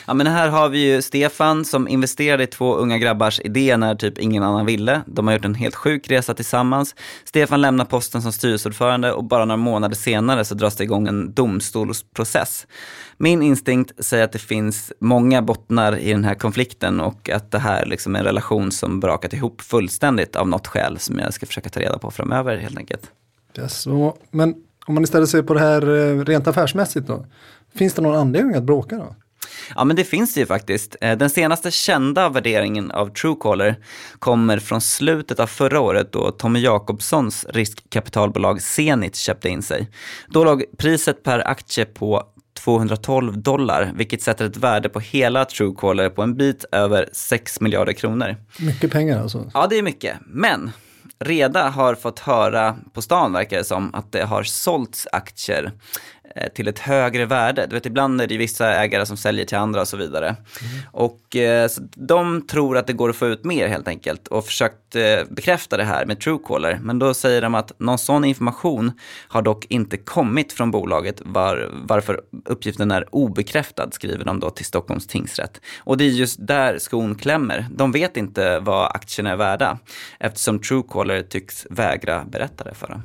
Ja 0.06 0.14
men 0.14 0.26
här 0.26 0.48
har 0.48 0.68
vi 0.68 0.78
ju 0.78 1.02
Stefan 1.02 1.64
som 1.64 1.88
investerade 1.88 2.44
i 2.44 2.46
två 2.46 2.74
unga 2.74 2.98
grabbars 2.98 3.40
idé 3.40 3.76
när 3.76 3.94
typ 3.94 4.18
ingen 4.18 4.42
annan 4.42 4.66
ville. 4.66 5.02
De 5.06 5.26
har 5.26 5.34
gjort 5.34 5.44
en 5.44 5.54
helt 5.54 5.74
sjuk 5.74 6.10
resa 6.10 6.34
tillsammans. 6.34 6.94
Stefan 7.24 7.60
lämnar 7.60 7.84
posten 7.84 8.22
som 8.22 8.32
styrelseordförande 8.32 9.12
och 9.12 9.24
bara 9.24 9.44
några 9.44 9.56
månader 9.56 9.96
senare 9.96 10.44
så 10.44 10.54
dras 10.54 10.76
det 10.76 10.84
igång 10.84 11.08
en 11.08 11.34
domstolsprocess. 11.34 12.66
Min 13.16 13.42
instinkt 13.42 14.04
säger 14.04 14.24
att 14.24 14.32
det 14.32 14.38
finns 14.38 14.92
många 15.00 15.42
bottnar 15.42 15.98
i 15.98 16.10
den 16.10 16.24
här 16.24 16.34
konflikten 16.34 17.00
och 17.00 17.30
att 17.30 17.50
det 17.50 17.58
här 17.58 17.86
liksom 17.86 18.14
är 18.14 18.18
en 18.18 18.24
relation 18.24 18.72
som 18.72 19.00
brakat 19.00 19.32
ihop 19.32 19.60
fullständigt 19.60 20.36
av 20.36 20.48
något 20.48 20.66
skäl 20.66 20.98
som 20.98 21.18
jag 21.18 21.34
ska 21.34 21.46
försöka 21.46 21.68
ta 21.68 21.80
reda 21.80 21.98
på 21.98 22.10
framöver 22.10 22.56
helt 22.56 22.78
enkelt. 22.78 23.10
Yes, 23.58 23.86
men 24.30 24.54
om 24.90 24.94
man 24.94 25.04
istället 25.04 25.28
ser 25.28 25.42
på 25.42 25.54
det 25.54 25.60
här 25.60 25.82
eh, 25.82 26.24
rent 26.24 26.46
affärsmässigt 26.46 27.06
då. 27.06 27.26
Finns 27.74 27.94
det 27.94 28.02
någon 28.02 28.16
anledning 28.16 28.56
att 28.56 28.62
bråka 28.62 28.96
då? 28.96 29.14
Ja, 29.74 29.84
men 29.84 29.96
det 29.96 30.04
finns 30.04 30.34
det 30.34 30.40
ju 30.40 30.46
faktiskt. 30.46 30.96
Eh, 31.00 31.18
den 31.18 31.30
senaste 31.30 31.70
kända 31.70 32.28
värderingen 32.28 32.90
av 32.90 33.08
Truecaller 33.08 33.76
kommer 34.18 34.58
från 34.58 34.80
slutet 34.80 35.40
av 35.40 35.46
förra 35.46 35.80
året 35.80 36.12
då 36.12 36.30
Tommy 36.30 36.60
Jakobssons 36.60 37.46
riskkapitalbolag 37.48 38.62
Zenit 38.62 39.16
köpte 39.16 39.48
in 39.48 39.62
sig. 39.62 39.88
Då 40.28 40.44
låg 40.44 40.64
priset 40.78 41.22
per 41.22 41.48
aktie 41.48 41.84
på 41.84 42.22
212 42.58 43.38
dollar, 43.42 43.92
vilket 43.94 44.22
sätter 44.22 44.44
ett 44.44 44.56
värde 44.56 44.88
på 44.88 45.00
hela 45.00 45.44
Truecaller 45.44 46.10
på 46.10 46.22
en 46.22 46.36
bit 46.36 46.64
över 46.72 47.08
6 47.12 47.60
miljarder 47.60 47.92
kronor. 47.92 48.36
Mycket 48.58 48.90
pengar 48.90 49.22
alltså. 49.22 49.50
Ja, 49.54 49.66
det 49.70 49.78
är 49.78 49.82
mycket. 49.82 50.16
Men 50.26 50.70
Reda 51.24 51.68
har 51.68 51.94
fått 51.94 52.18
höra 52.18 52.76
på 52.92 53.02
stan, 53.02 53.32
verkar 53.32 53.56
det 53.56 53.64
som, 53.64 53.94
att 53.94 54.12
det 54.12 54.24
har 54.24 54.42
sålts 54.42 55.08
aktier 55.12 55.72
till 56.54 56.68
ett 56.68 56.78
högre 56.78 57.26
värde. 57.26 57.66
Du 57.66 57.74
vet, 57.74 57.86
ibland 57.86 58.20
är 58.20 58.26
det 58.26 58.36
vissa 58.36 58.74
ägare 58.74 59.06
som 59.06 59.16
säljer 59.16 59.44
till 59.44 59.58
andra 59.58 59.80
och 59.80 59.88
så 59.88 59.96
vidare. 59.96 60.26
Mm. 60.26 60.82
Och 60.92 61.36
eh, 61.36 61.70
de 61.94 62.46
tror 62.46 62.76
att 62.76 62.86
det 62.86 62.92
går 62.92 63.10
att 63.10 63.16
få 63.16 63.26
ut 63.26 63.44
mer 63.44 63.68
helt 63.68 63.88
enkelt 63.88 64.28
och 64.28 64.44
försökt 64.44 64.96
eh, 64.96 65.02
bekräfta 65.30 65.76
det 65.76 65.84
här 65.84 66.06
med 66.06 66.20
Truecaller. 66.20 66.78
Men 66.82 66.98
då 66.98 67.14
säger 67.14 67.42
de 67.42 67.54
att 67.54 67.80
någon 67.80 67.98
sån 67.98 68.24
information 68.24 68.92
har 69.28 69.42
dock 69.42 69.66
inte 69.68 69.96
kommit 69.96 70.52
från 70.52 70.70
bolaget 70.70 71.22
var, 71.24 71.70
varför 71.72 72.20
uppgiften 72.44 72.90
är 72.90 73.14
obekräftad, 73.14 73.90
skriver 73.90 74.24
de 74.24 74.40
då 74.40 74.50
till 74.50 74.64
Stockholms 74.64 75.06
tingsrätt. 75.06 75.60
Och 75.78 75.96
det 75.96 76.04
är 76.04 76.08
just 76.08 76.46
där 76.46 76.78
skon 76.78 77.14
klämmer. 77.14 77.66
De 77.70 77.92
vet 77.92 78.16
inte 78.16 78.58
vad 78.58 78.90
aktierna 78.94 79.30
är 79.30 79.36
värda 79.36 79.78
eftersom 80.18 80.58
Truecaller 80.58 81.22
tycks 81.22 81.66
vägra 81.70 82.24
berätta 82.24 82.64
det 82.64 82.74
för 82.74 82.88
dem. 82.88 83.02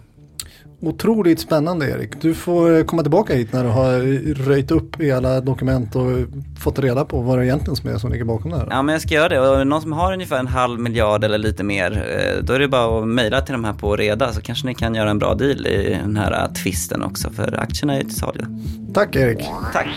Otroligt 0.81 1.39
spännande 1.39 1.89
Erik. 1.89 2.21
Du 2.21 2.33
får 2.33 2.83
komma 2.83 3.01
tillbaka 3.01 3.33
hit 3.33 3.53
när 3.53 3.63
du 3.63 3.69
har 3.69 3.99
röjt 4.45 4.71
upp 4.71 5.01
i 5.01 5.11
alla 5.11 5.41
dokument 5.41 5.95
och 5.95 6.11
fått 6.59 6.79
reda 6.79 7.05
på 7.05 7.21
vad 7.21 7.39
det 7.39 7.45
egentligen 7.45 7.75
som 7.75 7.89
är 7.89 7.97
som 7.97 8.11
ligger 8.11 8.25
bakom 8.25 8.51
det 8.51 8.57
här. 8.57 8.67
Ja 8.69 8.81
men 8.81 8.93
jag 8.93 9.01
ska 9.01 9.13
göra 9.13 9.29
det 9.29 9.39
och 9.39 9.55
är 9.55 9.59
det 9.59 9.65
någon 9.65 9.81
som 9.81 9.93
har 9.93 10.13
ungefär 10.13 10.39
en 10.39 10.47
halv 10.47 10.79
miljard 10.79 11.23
eller 11.23 11.38
lite 11.38 11.63
mer 11.63 11.91
eh, 11.91 12.43
då 12.43 12.53
är 12.53 12.59
det 12.59 12.67
bara 12.67 12.99
att 12.99 13.07
mejla 13.07 13.41
till 13.41 13.53
de 13.53 13.63
här 13.63 13.73
på 13.73 13.95
Reda 13.95 14.33
så 14.33 14.41
kanske 14.41 14.67
ni 14.67 14.75
kan 14.75 14.95
göra 14.95 15.09
en 15.09 15.19
bra 15.19 15.33
deal 15.35 15.67
i 15.67 15.97
den 16.01 16.17
här 16.17 16.31
eh, 16.31 16.53
twisten 16.53 17.03
också 17.03 17.29
för 17.29 17.59
aktierna 17.59 17.93
är 17.93 17.97
ju 17.97 18.03
till 18.03 18.15
salu. 18.15 18.45
Tack 18.93 19.15
Erik. 19.15 19.45
Tack. 19.73 19.88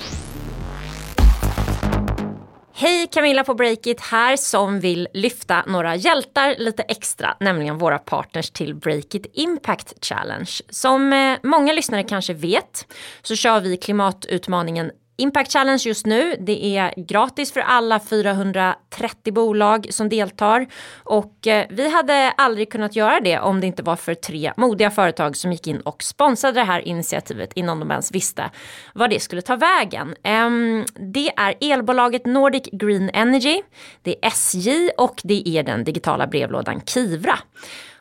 Hej 2.81 3.07
Camilla 3.13 3.45
på 3.45 3.55
Breakit 3.55 4.01
här 4.01 4.37
som 4.37 4.81
vill 4.81 5.09
lyfta 5.15 5.65
några 5.67 5.97
hjältar 5.97 6.55
lite 6.59 6.83
extra, 6.83 7.37
nämligen 7.41 7.79
våra 7.79 7.99
partners 7.99 8.51
till 8.51 8.75
Breakit 8.75 9.27
Impact 9.33 10.05
Challenge. 10.05 10.51
Som 10.71 11.13
eh, 11.13 11.39
många 11.43 11.73
lyssnare 11.73 12.03
kanske 12.03 12.35
vet 12.35 12.87
så 13.23 13.37
kör 13.37 13.61
vi 13.61 13.77
klimatutmaningen 13.77 14.91
Impact 15.21 15.53
Challenge 15.53 15.83
just 15.87 16.07
nu, 16.07 16.37
det 16.41 16.77
är 16.77 16.95
gratis 16.97 17.53
för 17.53 17.61
alla 17.61 18.01
430 18.01 19.33
bolag 19.33 19.87
som 19.91 20.09
deltar 20.09 20.67
och 21.05 21.47
eh, 21.47 21.67
vi 21.71 21.89
hade 21.89 22.31
aldrig 22.37 22.73
kunnat 22.73 22.97
göra 22.97 23.21
det 23.21 23.39
om 23.39 23.61
det 23.61 23.67
inte 23.67 23.83
var 23.83 23.97
för 23.97 24.15
tre 24.15 24.53
modiga 24.57 24.91
företag 24.91 25.37
som 25.37 25.53
gick 25.53 25.67
in 25.67 25.81
och 25.81 26.03
sponsrade 26.03 26.61
det 26.61 26.65
här 26.65 26.89
initiativet 26.89 27.53
innan 27.53 27.81
de 27.81 27.91
ens 27.91 28.13
visste 28.13 28.51
vad 28.95 29.11
det 29.11 29.21
skulle 29.21 29.43
ta 29.43 29.57
vägen. 29.57 30.15
Ehm, 30.23 30.85
det 30.95 31.31
är 31.37 31.55
elbolaget 31.61 32.27
Nordic 32.27 32.69
Green 32.73 33.11
Energy, 33.15 33.63
det 34.03 34.11
är 34.11 34.29
SJ 34.29 34.91
och 34.99 35.21
det 35.25 35.49
är 35.49 35.63
den 35.63 35.85
digitala 35.85 36.27
brevlådan 36.27 36.81
Kivra. 36.81 37.39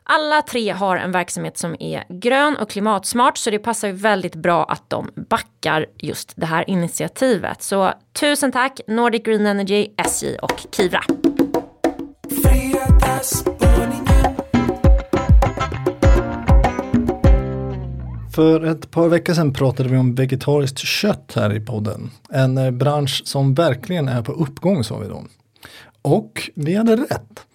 Alla 0.10 0.42
tre 0.42 0.72
har 0.72 0.98
en 0.98 1.12
verksamhet 1.12 1.58
som 1.58 1.76
är 1.80 2.04
grön 2.10 2.58
och 2.58 2.70
klimatsmart 2.70 3.38
så 3.38 3.50
det 3.50 3.60
passar 3.60 3.88
ju 3.88 3.94
väldigt 3.94 4.36
bra 4.36 4.64
att 4.64 4.90
de 4.90 5.12
backar 5.30 5.86
just 5.98 6.34
det 6.36 6.46
här 6.46 6.70
initiativet. 6.70 7.64
Så 7.64 7.94
tusen 8.20 8.52
tack 8.52 8.80
Nordic 8.88 9.24
Green 9.24 9.46
Energy, 9.46 9.88
SJ 9.98 10.36
och 10.38 10.66
Kivra. 10.72 11.02
För 18.36 18.66
ett 18.66 18.92
par 18.92 19.08
veckor 19.08 19.34
sedan 19.34 19.54
pratade 19.54 19.90
vi 19.90 19.98
om 19.98 20.16
vegetariskt 20.16 20.80
kött 20.80 21.34
här 21.36 21.56
i 21.56 21.60
podden. 21.60 22.12
En 22.30 22.58
eh, 22.58 22.72
bransch 22.72 23.22
som 23.26 23.54
verkligen 23.54 24.08
är 24.08 24.22
på 24.22 24.32
uppgång 24.32 24.84
sa 24.84 24.98
vi 24.98 25.08
då. 25.08 25.24
Och 26.02 26.50
vi 26.56 26.76
hade 26.76 26.96
rätt. 26.96 27.47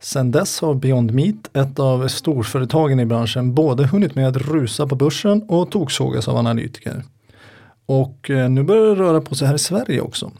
Sedan 0.00 0.30
dess 0.30 0.60
har 0.60 0.74
Beyond 0.74 1.14
Meat, 1.14 1.56
ett 1.56 1.78
av 1.78 2.08
storföretagen 2.08 3.00
i 3.00 3.06
branschen, 3.06 3.54
både 3.54 3.86
hunnit 3.86 4.14
med 4.14 4.28
att 4.28 4.36
rusa 4.36 4.86
på 4.86 4.94
börsen 4.94 5.42
och 5.42 5.70
toksågas 5.70 6.28
av 6.28 6.36
analytiker. 6.36 7.02
Och 7.86 8.30
eh, 8.30 8.48
nu 8.48 8.62
börjar 8.62 8.86
det 8.86 9.02
röra 9.02 9.20
på 9.20 9.34
sig 9.34 9.48
här 9.48 9.54
i 9.54 9.58
Sverige 9.58 10.00
också. 10.00 10.32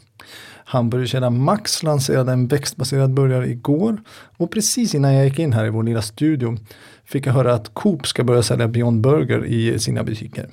Hamburgerkedjan 0.65 1.43
Max 1.43 1.83
lanserade 1.83 2.31
en 2.31 2.47
växtbaserad 2.47 3.13
burgare 3.13 3.49
igår 3.49 4.01
och 4.37 4.51
precis 4.51 4.95
innan 4.95 5.13
jag 5.13 5.25
gick 5.25 5.39
in 5.39 5.53
här 5.53 5.65
i 5.65 5.69
vår 5.69 5.83
lilla 5.83 6.01
studio 6.01 6.57
fick 7.05 7.25
jag 7.25 7.33
höra 7.33 7.53
att 7.53 7.73
Coop 7.73 8.07
ska 8.07 8.23
börja 8.23 8.43
sälja 8.43 8.67
Beyond 8.67 9.01
Burger 9.01 9.45
i 9.45 9.79
sina 9.79 10.03
butiker. 10.03 10.49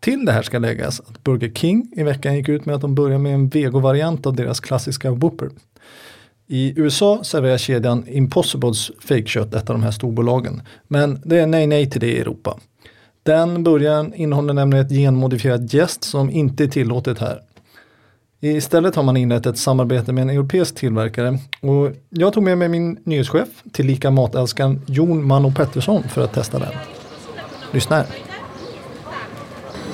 Till 0.00 0.24
det 0.24 0.32
här 0.32 0.42
ska 0.42 0.58
läggas 0.58 1.00
att 1.00 1.24
Burger 1.24 1.50
King 1.50 1.92
i 1.96 2.02
veckan 2.02 2.36
gick 2.36 2.48
ut 2.48 2.66
med 2.66 2.74
att 2.74 2.80
de 2.80 2.94
börjar 2.94 3.18
med 3.18 3.34
en 3.34 3.48
vegovariant 3.48 4.26
av 4.26 4.36
deras 4.36 4.60
klassiska 4.60 5.10
Whopper. 5.10 5.50
I 6.46 6.72
USA 6.76 7.24
serverar 7.24 7.58
kedjan 7.58 8.04
Impossibles 8.08 8.90
fejkkött 9.00 9.54
ett 9.54 9.70
av 9.70 9.76
de 9.76 9.82
här 9.82 9.90
storbolagen. 9.90 10.62
Men 10.88 11.20
det 11.24 11.38
är 11.38 11.46
nej 11.46 11.66
nej 11.66 11.90
till 11.90 12.00
det 12.00 12.12
i 12.12 12.20
Europa. 12.20 12.58
Den 13.22 13.64
burgaren 13.64 14.14
innehåller 14.14 14.54
nämligen 14.54 14.86
ett 14.86 14.92
genmodifierat 14.92 15.72
gäst 15.72 16.04
som 16.04 16.30
inte 16.30 16.64
är 16.64 16.68
tillåtet 16.68 17.18
här. 17.18 17.40
Istället 18.40 18.94
har 18.94 19.02
man 19.02 19.16
inlett 19.16 19.46
ett 19.46 19.58
samarbete 19.58 20.12
med 20.12 20.22
en 20.22 20.30
europeisk 20.30 20.74
tillverkare 20.74 21.38
och 21.60 21.90
jag 22.10 22.32
tog 22.32 22.42
med 22.42 22.58
mig 22.58 22.68
min 22.68 22.98
nyhetschef, 23.04 23.48
tillika 23.72 24.10
matälskaren 24.10 24.82
Jon 24.86 25.26
Manno 25.26 25.52
Pettersson 25.52 26.02
för 26.02 26.24
att 26.24 26.32
testa 26.32 26.58
den. 26.58 26.72
Lyssna 27.72 27.96
här. 27.96 28.06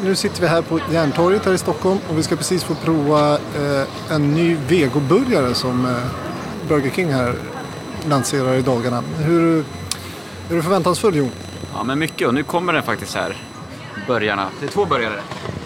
Nu 0.04 0.14
sitter 0.14 0.40
vi 0.40 0.46
här 0.46 0.62
på 0.62 0.80
Järntorget 0.92 1.44
här 1.44 1.52
i 1.52 1.58
Stockholm 1.58 1.98
och 2.10 2.18
vi 2.18 2.22
ska 2.22 2.36
precis 2.36 2.64
få 2.64 2.74
prova 2.74 3.34
eh, 3.34 4.14
en 4.14 4.34
ny 4.34 4.56
vegoburgare 4.68 5.54
som 5.54 5.86
eh, 5.86 6.29
Burger 6.70 6.90
King 6.90 7.12
här 7.12 7.34
lanserar 8.08 8.54
i 8.54 8.62
dagarna. 8.62 9.02
Hur 9.18 9.58
är 10.50 10.54
du 10.54 10.62
förväntansfull 10.62 11.16
Jon? 11.16 11.30
Ja, 11.74 11.84
men 11.84 11.98
mycket 11.98 12.28
och 12.28 12.34
nu 12.34 12.42
kommer 12.42 12.72
den 12.72 12.82
faktiskt 12.82 13.14
här. 13.14 13.36
Burgarna. 14.06 14.48
Det 14.60 14.66
är 14.66 14.70
två 14.70 14.84
burgare. 14.86 15.20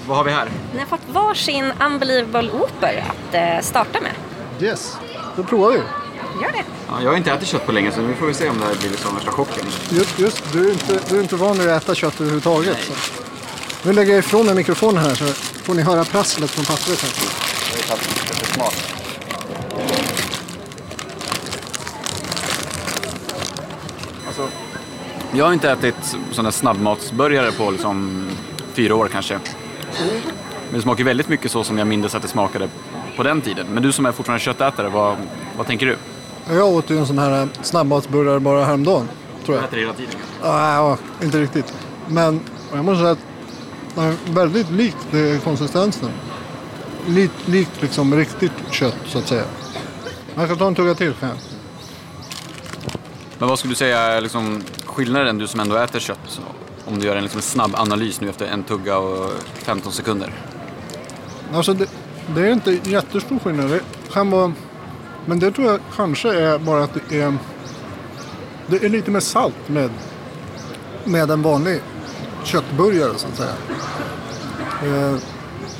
Vad 0.06 0.16
har 0.16 0.24
vi 0.24 0.30
här? 0.30 0.48
Ni 0.72 0.78
har 0.78 0.86
fått 0.86 1.00
varsin 1.08 1.72
Unbelievable 1.80 2.50
Whopper 2.52 3.04
att 3.08 3.34
eh, 3.34 3.60
starta 3.60 4.00
med. 4.00 4.12
Yes, 4.60 4.96
då 5.36 5.42
provar 5.42 5.70
vi. 5.70 5.76
Gör 6.42 6.52
det. 6.52 6.64
Ja, 6.88 7.02
jag 7.02 7.10
har 7.10 7.16
inte 7.16 7.32
ätit 7.32 7.48
kött 7.48 7.66
på 7.66 7.72
länge 7.72 7.92
så 7.92 8.00
nu 8.00 8.14
får 8.14 8.26
vi 8.26 8.34
se 8.34 8.48
om 8.48 8.60
det 8.60 8.66
här 8.66 8.74
blir 8.74 8.90
liksom 8.90 9.14
värsta 9.14 9.30
chocken. 9.30 9.66
Just, 9.90 10.18
just 10.18 10.52
du, 10.52 10.68
är 10.68 10.72
inte, 10.72 11.00
du 11.08 11.16
är 11.18 11.22
inte 11.22 11.36
van 11.36 11.58
vid 11.58 11.68
att 11.68 11.82
äta 11.82 11.94
kött 11.94 12.20
överhuvudtaget. 12.20 12.78
Så. 12.84 12.92
Nu 13.82 13.92
lägger 13.92 14.10
jag 14.12 14.18
ifrån 14.18 14.46
mig 14.46 14.54
mikrofonen 14.54 15.04
här 15.04 15.14
så 15.14 15.24
får 15.64 15.74
ni 15.74 15.82
höra 15.82 16.04
prasslet 16.04 16.50
från 16.50 16.64
pappret 16.64 17.02
här. 17.02 17.10
Det 17.72 18.42
är 18.42 18.54
smart. 18.54 18.93
Jag 25.36 25.44
har 25.44 25.52
inte 25.52 25.70
ätit 25.70 26.16
sådana 26.30 26.52
snabbmatsburgare 26.52 27.52
på 27.52 27.70
liksom 27.70 28.28
fyra 28.72 28.94
år 28.94 29.08
kanske. 29.08 29.38
Men 30.70 30.78
det 30.78 30.82
smakar 30.82 31.04
väldigt 31.04 31.28
mycket 31.28 31.50
så 31.50 31.64
som 31.64 31.78
jag 31.78 31.86
minns 31.86 32.14
att 32.14 32.22
det 32.22 32.28
smakade 32.28 32.68
på 33.16 33.22
den 33.22 33.40
tiden. 33.40 33.66
Men 33.70 33.82
du 33.82 33.92
som 33.92 34.06
är 34.06 34.12
fortfarande 34.12 34.44
köttätare, 34.44 34.88
vad, 34.88 35.16
vad 35.56 35.66
tänker 35.66 35.86
du? 35.86 35.96
Jag 36.54 36.68
åt 36.68 36.90
ju 36.90 36.98
en 36.98 37.06
sån 37.06 37.18
här 37.18 37.48
snabbmatsburgare 37.62 38.40
bara 38.40 38.64
häromdagen. 38.64 39.08
Tror 39.44 39.56
jag. 39.56 39.64
äter 39.64 39.76
det 39.76 39.80
hela 39.82 39.92
tiden? 39.92 40.14
Ja, 40.42 40.98
inte 41.22 41.40
riktigt. 41.40 41.74
Men 42.08 42.40
jag 42.74 42.84
måste 42.84 43.00
säga 43.00 43.10
att 43.10 43.18
det 43.94 44.00
är 44.00 44.34
väldigt 44.34 44.70
likt 44.70 45.14
eh, 45.14 45.40
konsistensen. 45.44 46.10
Likt, 47.06 47.48
likt 47.48 47.82
liksom 47.82 48.14
riktigt 48.14 48.52
kött 48.70 48.96
så 49.06 49.18
att 49.18 49.28
säga. 49.28 49.44
Jag 50.34 50.46
ska 50.46 50.56
ta 50.56 50.66
en 50.66 50.74
tugga 50.74 50.94
till 50.94 51.12
kan 51.12 51.28
jag. 51.28 51.38
Men 53.38 53.48
vad 53.48 53.58
skulle 53.58 53.72
du 53.72 53.76
säga 53.76 53.98
är 53.98 54.20
liksom 54.20 54.62
skillnaden, 54.94 55.38
du 55.38 55.46
som 55.46 55.60
ändå 55.60 55.76
äter 55.76 55.98
kött, 55.98 56.40
om 56.84 56.98
du 56.98 57.06
gör 57.06 57.16
en 57.16 57.22
liksom 57.22 57.42
snabb 57.42 57.74
analys 57.74 58.20
nu 58.20 58.28
efter 58.28 58.46
en 58.46 58.62
tugga 58.62 58.98
och 58.98 59.30
15 59.54 59.92
sekunder? 59.92 60.32
Alltså 61.52 61.74
det, 61.74 61.86
det 62.34 62.40
är 62.40 62.52
inte 62.52 62.78
jättestor 62.84 63.38
skillnad. 63.38 63.70
Det 63.70 63.80
kan 64.12 64.30
vara, 64.30 64.52
men 65.26 65.38
det 65.38 65.50
tror 65.50 65.66
jag 65.66 65.80
kanske 65.96 66.34
är 66.34 66.58
bara 66.58 66.84
att 66.84 66.94
det 67.08 67.20
är, 67.20 67.36
det 68.66 68.84
är 68.84 68.88
lite 68.88 69.10
mer 69.10 69.20
salt 69.20 69.68
med, 69.68 69.90
med 71.04 71.30
en 71.30 71.42
vanlig 71.42 71.80
köttburgare 72.44 73.12
så 73.16 73.26
att 73.28 73.36
säga. 73.36 73.54
Eh, 74.84 75.14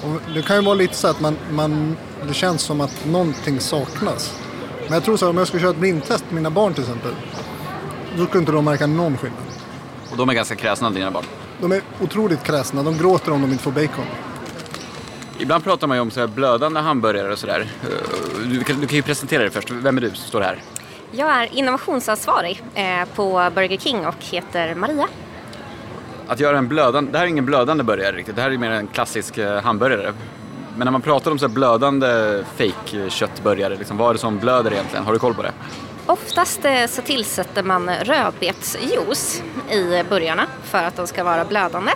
och 0.05 0.35
det 0.35 0.42
kan 0.42 0.57
ju 0.57 0.62
vara 0.62 0.74
lite 0.74 0.94
så 0.94 1.09
att 1.09 1.20
man, 1.20 1.37
man, 1.50 1.96
det 2.29 2.35
känns 2.35 2.62
som 2.62 2.81
att 2.81 3.07
någonting 3.07 3.61
saknas. 3.61 4.40
Men 4.85 4.92
jag 4.92 5.05
tror 5.05 5.16
så 5.16 5.24
här, 5.24 5.31
om 5.31 5.38
jag 5.38 5.46
skulle 5.46 5.61
köra 5.61 5.70
ett 5.70 5.77
blindtest 5.77 6.24
med 6.24 6.35
mina 6.35 6.50
barn 6.50 6.74
till 6.74 6.83
exempel. 6.83 7.12
Då 8.16 8.27
skulle 8.27 8.40
inte 8.40 8.53
de 8.53 8.64
märka 8.64 8.87
någon 8.87 9.16
skillnad. 9.18 9.40
Och 10.11 10.16
de 10.16 10.29
är 10.29 10.35
ganska 10.35 10.55
kräsna 10.55 10.90
dina 10.90 11.11
barn? 11.11 11.24
De 11.61 11.72
är 11.72 11.81
otroligt 12.00 12.42
kräsna. 12.42 12.83
De 12.83 12.98
gråter 12.98 13.33
om 13.33 13.42
de 13.42 13.50
inte 13.53 13.62
får 13.64 13.70
bacon. 13.72 14.05
Ibland 15.38 15.64
pratar 15.64 15.87
man 15.87 15.96
ju 15.96 16.00
om 16.00 16.11
så 16.11 16.20
här 16.20 16.27
blödande 16.27 16.81
hamburgare 16.81 17.33
och 17.33 17.38
sådär. 17.38 17.66
Eh, 17.83 17.88
Du, 18.48 18.64
kan- 18.64 18.81
du 18.81 18.87
kan 18.87 18.96
ju 18.96 19.03
presentera 19.03 19.42
dig 19.42 19.50
först. 19.50 19.70
Vem 19.70 19.96
är 19.96 20.00
du 20.00 20.09
som 20.09 20.16
står 20.16 20.40
här? 20.40 20.62
Jag 21.11 21.29
är 21.31 21.48
innovationsansvarig 21.55 22.62
eh, 22.74 22.85
på 23.14 23.50
Burger 23.55 23.77
King 23.79 24.07
och 24.07 24.14
heter 24.20 24.74
Maria. 24.74 25.09
Att 26.29 26.40
göra 26.40 26.59
en 26.59 26.68
blödande, 26.68 27.12
det 27.12 27.18
här 27.18 27.24
är 27.24 27.29
ingen 27.29 27.44
blödande 27.46 27.85
burgare 27.85 28.16
riktigt. 28.16 28.37
Det 28.37 28.42
här 28.42 28.50
är 28.50 28.59
mer 28.59 28.70
en 28.70 28.87
klassisk 28.87 29.38
eh, 29.38 29.62
hamburgare. 29.62 30.12
Men 30.77 30.85
när 30.85 30.92
man 30.92 31.00
pratar 31.03 31.31
om 31.31 31.38
så 31.38 31.46
här 31.46 31.55
blödande 31.55 32.42
fake 32.57 33.11
köttburgare, 33.11 33.77
liksom, 33.77 33.96
vad 33.96 34.09
är 34.11 34.12
det 34.14 34.18
som 34.20 34.38
blöder 34.38 34.72
egentligen? 34.72 35.05
Har 35.05 35.12
du 35.12 35.18
koll 35.18 35.35
på 35.35 35.42
det? 35.42 35.53
Oftast 36.07 36.64
eh, 36.64 36.87
så 36.87 37.03
tillsätter 37.03 37.62
man 37.62 37.90
rödbetsjuice 37.90 39.43
i 39.71 40.03
burgarna 40.09 40.47
för 40.64 40.79
att 40.83 40.97
de 40.97 41.07
ska 41.07 41.25
vara 41.25 41.45
blödande. 41.45 41.93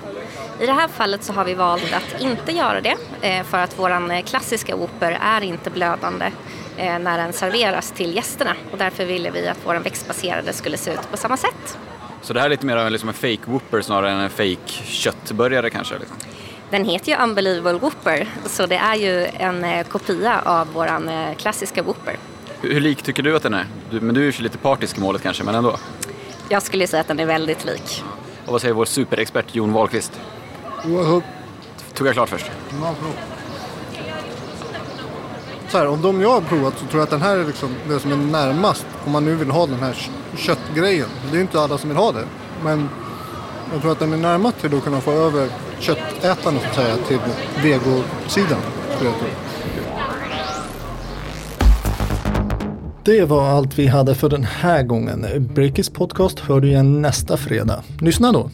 I 0.60 0.66
det 0.66 0.72
här 0.72 0.88
fallet 0.88 1.24
så 1.24 1.32
har 1.32 1.44
vi 1.44 1.54
valt 1.54 1.92
att 1.92 2.20
inte 2.20 2.52
göra 2.52 2.80
det 2.80 2.96
eh, 3.22 3.44
för 3.44 3.58
att 3.58 3.78
våran 3.78 4.10
eh, 4.10 4.24
klassiska 4.24 4.76
Whopper 4.76 5.18
är 5.22 5.40
inte 5.40 5.70
blödande 5.70 6.32
när 6.76 7.18
den 7.18 7.32
serveras 7.32 7.90
till 7.90 8.16
gästerna 8.16 8.54
och 8.72 8.78
därför 8.78 9.04
ville 9.04 9.30
vi 9.30 9.48
att 9.48 9.66
våran 9.66 9.82
växtbaserade 9.82 10.52
skulle 10.52 10.76
se 10.76 10.92
ut 10.92 11.10
på 11.10 11.16
samma 11.16 11.36
sätt. 11.36 11.78
Så 12.22 12.32
det 12.32 12.40
här 12.40 12.46
är 12.46 12.50
lite 12.50 12.66
mer 12.66 12.90
liksom 12.90 13.08
en 13.08 13.14
fake 13.14 13.38
whopper 13.44 13.80
snarare 13.80 14.10
än 14.10 14.20
en 14.20 14.30
fake 14.30 14.84
köttburgare 14.84 15.70
kanske? 15.70 15.98
Liksom. 15.98 16.16
Den 16.70 16.84
heter 16.84 17.12
ju 17.12 17.18
Unbelievable 17.18 17.78
Whopper 17.78 18.28
så 18.46 18.66
det 18.66 18.76
är 18.76 18.94
ju 18.94 19.26
en 19.38 19.84
kopia 19.84 20.40
av 20.44 20.86
eh, 21.08 21.34
klassiska 21.36 21.82
Whopper. 21.82 22.16
Hur, 22.60 22.72
hur 22.72 22.80
lik 22.80 23.02
tycker 23.02 23.22
du 23.22 23.36
att 23.36 23.42
den 23.42 23.54
är? 23.54 23.66
Du, 23.90 24.00
men 24.00 24.14
du 24.14 24.28
är 24.28 24.32
ju 24.32 24.42
lite 24.42 24.58
partisk 24.58 24.98
i 24.98 25.00
målet 25.00 25.22
kanske, 25.22 25.44
men 25.44 25.54
ändå. 25.54 25.76
Jag 26.48 26.62
skulle 26.62 26.86
säga 26.86 27.00
att 27.00 27.08
den 27.08 27.20
är 27.20 27.26
väldigt 27.26 27.64
lik. 27.64 28.04
Och 28.46 28.52
vad 28.52 28.60
säger 28.60 28.74
vår 28.74 28.84
superexpert 28.84 29.54
Jon 29.54 29.72
Wahlqvist? 29.72 30.20
Oerhört 30.86 31.24
Tog 31.94 32.06
jag 32.06 32.14
klart 32.14 32.28
först? 32.28 32.50
Ja. 32.82 32.94
Så 35.68 35.78
här, 35.78 35.86
om 35.88 36.02
de 36.02 36.20
jag 36.20 36.30
har 36.30 36.40
provat 36.40 36.78
så 36.78 36.86
tror 36.86 37.00
jag 37.00 37.02
att 37.02 37.10
den 37.10 37.22
här 37.22 37.36
är 37.36 37.44
liksom 37.44 37.74
det 37.88 38.00
som 38.00 38.12
är 38.12 38.16
närmast 38.16 38.86
om 39.06 39.12
man 39.12 39.24
nu 39.24 39.34
vill 39.34 39.50
ha 39.50 39.66
den 39.66 39.78
här 39.80 39.92
kö- 39.92 40.36
köttgrejen. 40.36 41.08
Det 41.24 41.30
är 41.30 41.34
ju 41.34 41.40
inte 41.40 41.60
alla 41.60 41.78
som 41.78 41.88
vill 41.90 41.96
ha 41.98 42.12
det. 42.12 42.24
Men 42.64 42.88
jag 43.72 43.80
tror 43.82 43.92
att 43.92 43.98
den 43.98 44.12
är 44.12 44.16
närmast 44.16 44.60
till 44.60 44.76
att 44.76 44.84
kunna 44.84 45.00
få 45.00 45.12
över 45.12 45.48
köttätandet 45.78 46.62
så 46.62 46.68
att 46.68 46.74
säga 46.74 46.96
till 46.96 47.18
vegosidan. 47.62 48.60
skulle 48.96 49.10
jag 49.10 49.18
tro. 49.18 49.28
Det 53.08 53.24
var 53.24 53.48
allt 53.48 53.78
vi 53.78 53.86
hade 53.86 54.14
för 54.14 54.28
den 54.28 54.44
här 54.44 54.82
gången. 54.82 55.26
Breakits 55.54 55.90
podcast 55.90 56.40
hör 56.40 56.60
du 56.60 56.68
igen 56.68 57.02
nästa 57.02 57.36
fredag. 57.36 57.82
Lyssna 58.00 58.32
då! 58.32 58.50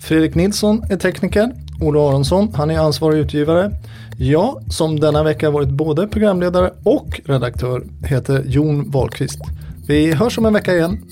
Fredrik 0.00 0.34
Nilsson 0.34 0.82
är 0.90 0.96
tekniker. 0.96 1.52
Olle 1.80 1.98
Aronsson, 1.98 2.52
han 2.54 2.70
är 2.70 2.78
ansvarig 2.78 3.18
utgivare. 3.18 3.70
Jag, 4.18 4.62
som 4.72 5.00
denna 5.00 5.22
vecka 5.22 5.50
varit 5.50 5.68
både 5.68 6.08
programledare 6.08 6.72
och 6.82 7.20
redaktör, 7.24 7.82
heter 8.04 8.42
Jon 8.46 8.90
Wahlqvist. 8.90 9.40
Vi 9.86 10.12
hörs 10.12 10.38
om 10.38 10.46
en 10.46 10.52
vecka 10.52 10.74
igen. 10.74 11.02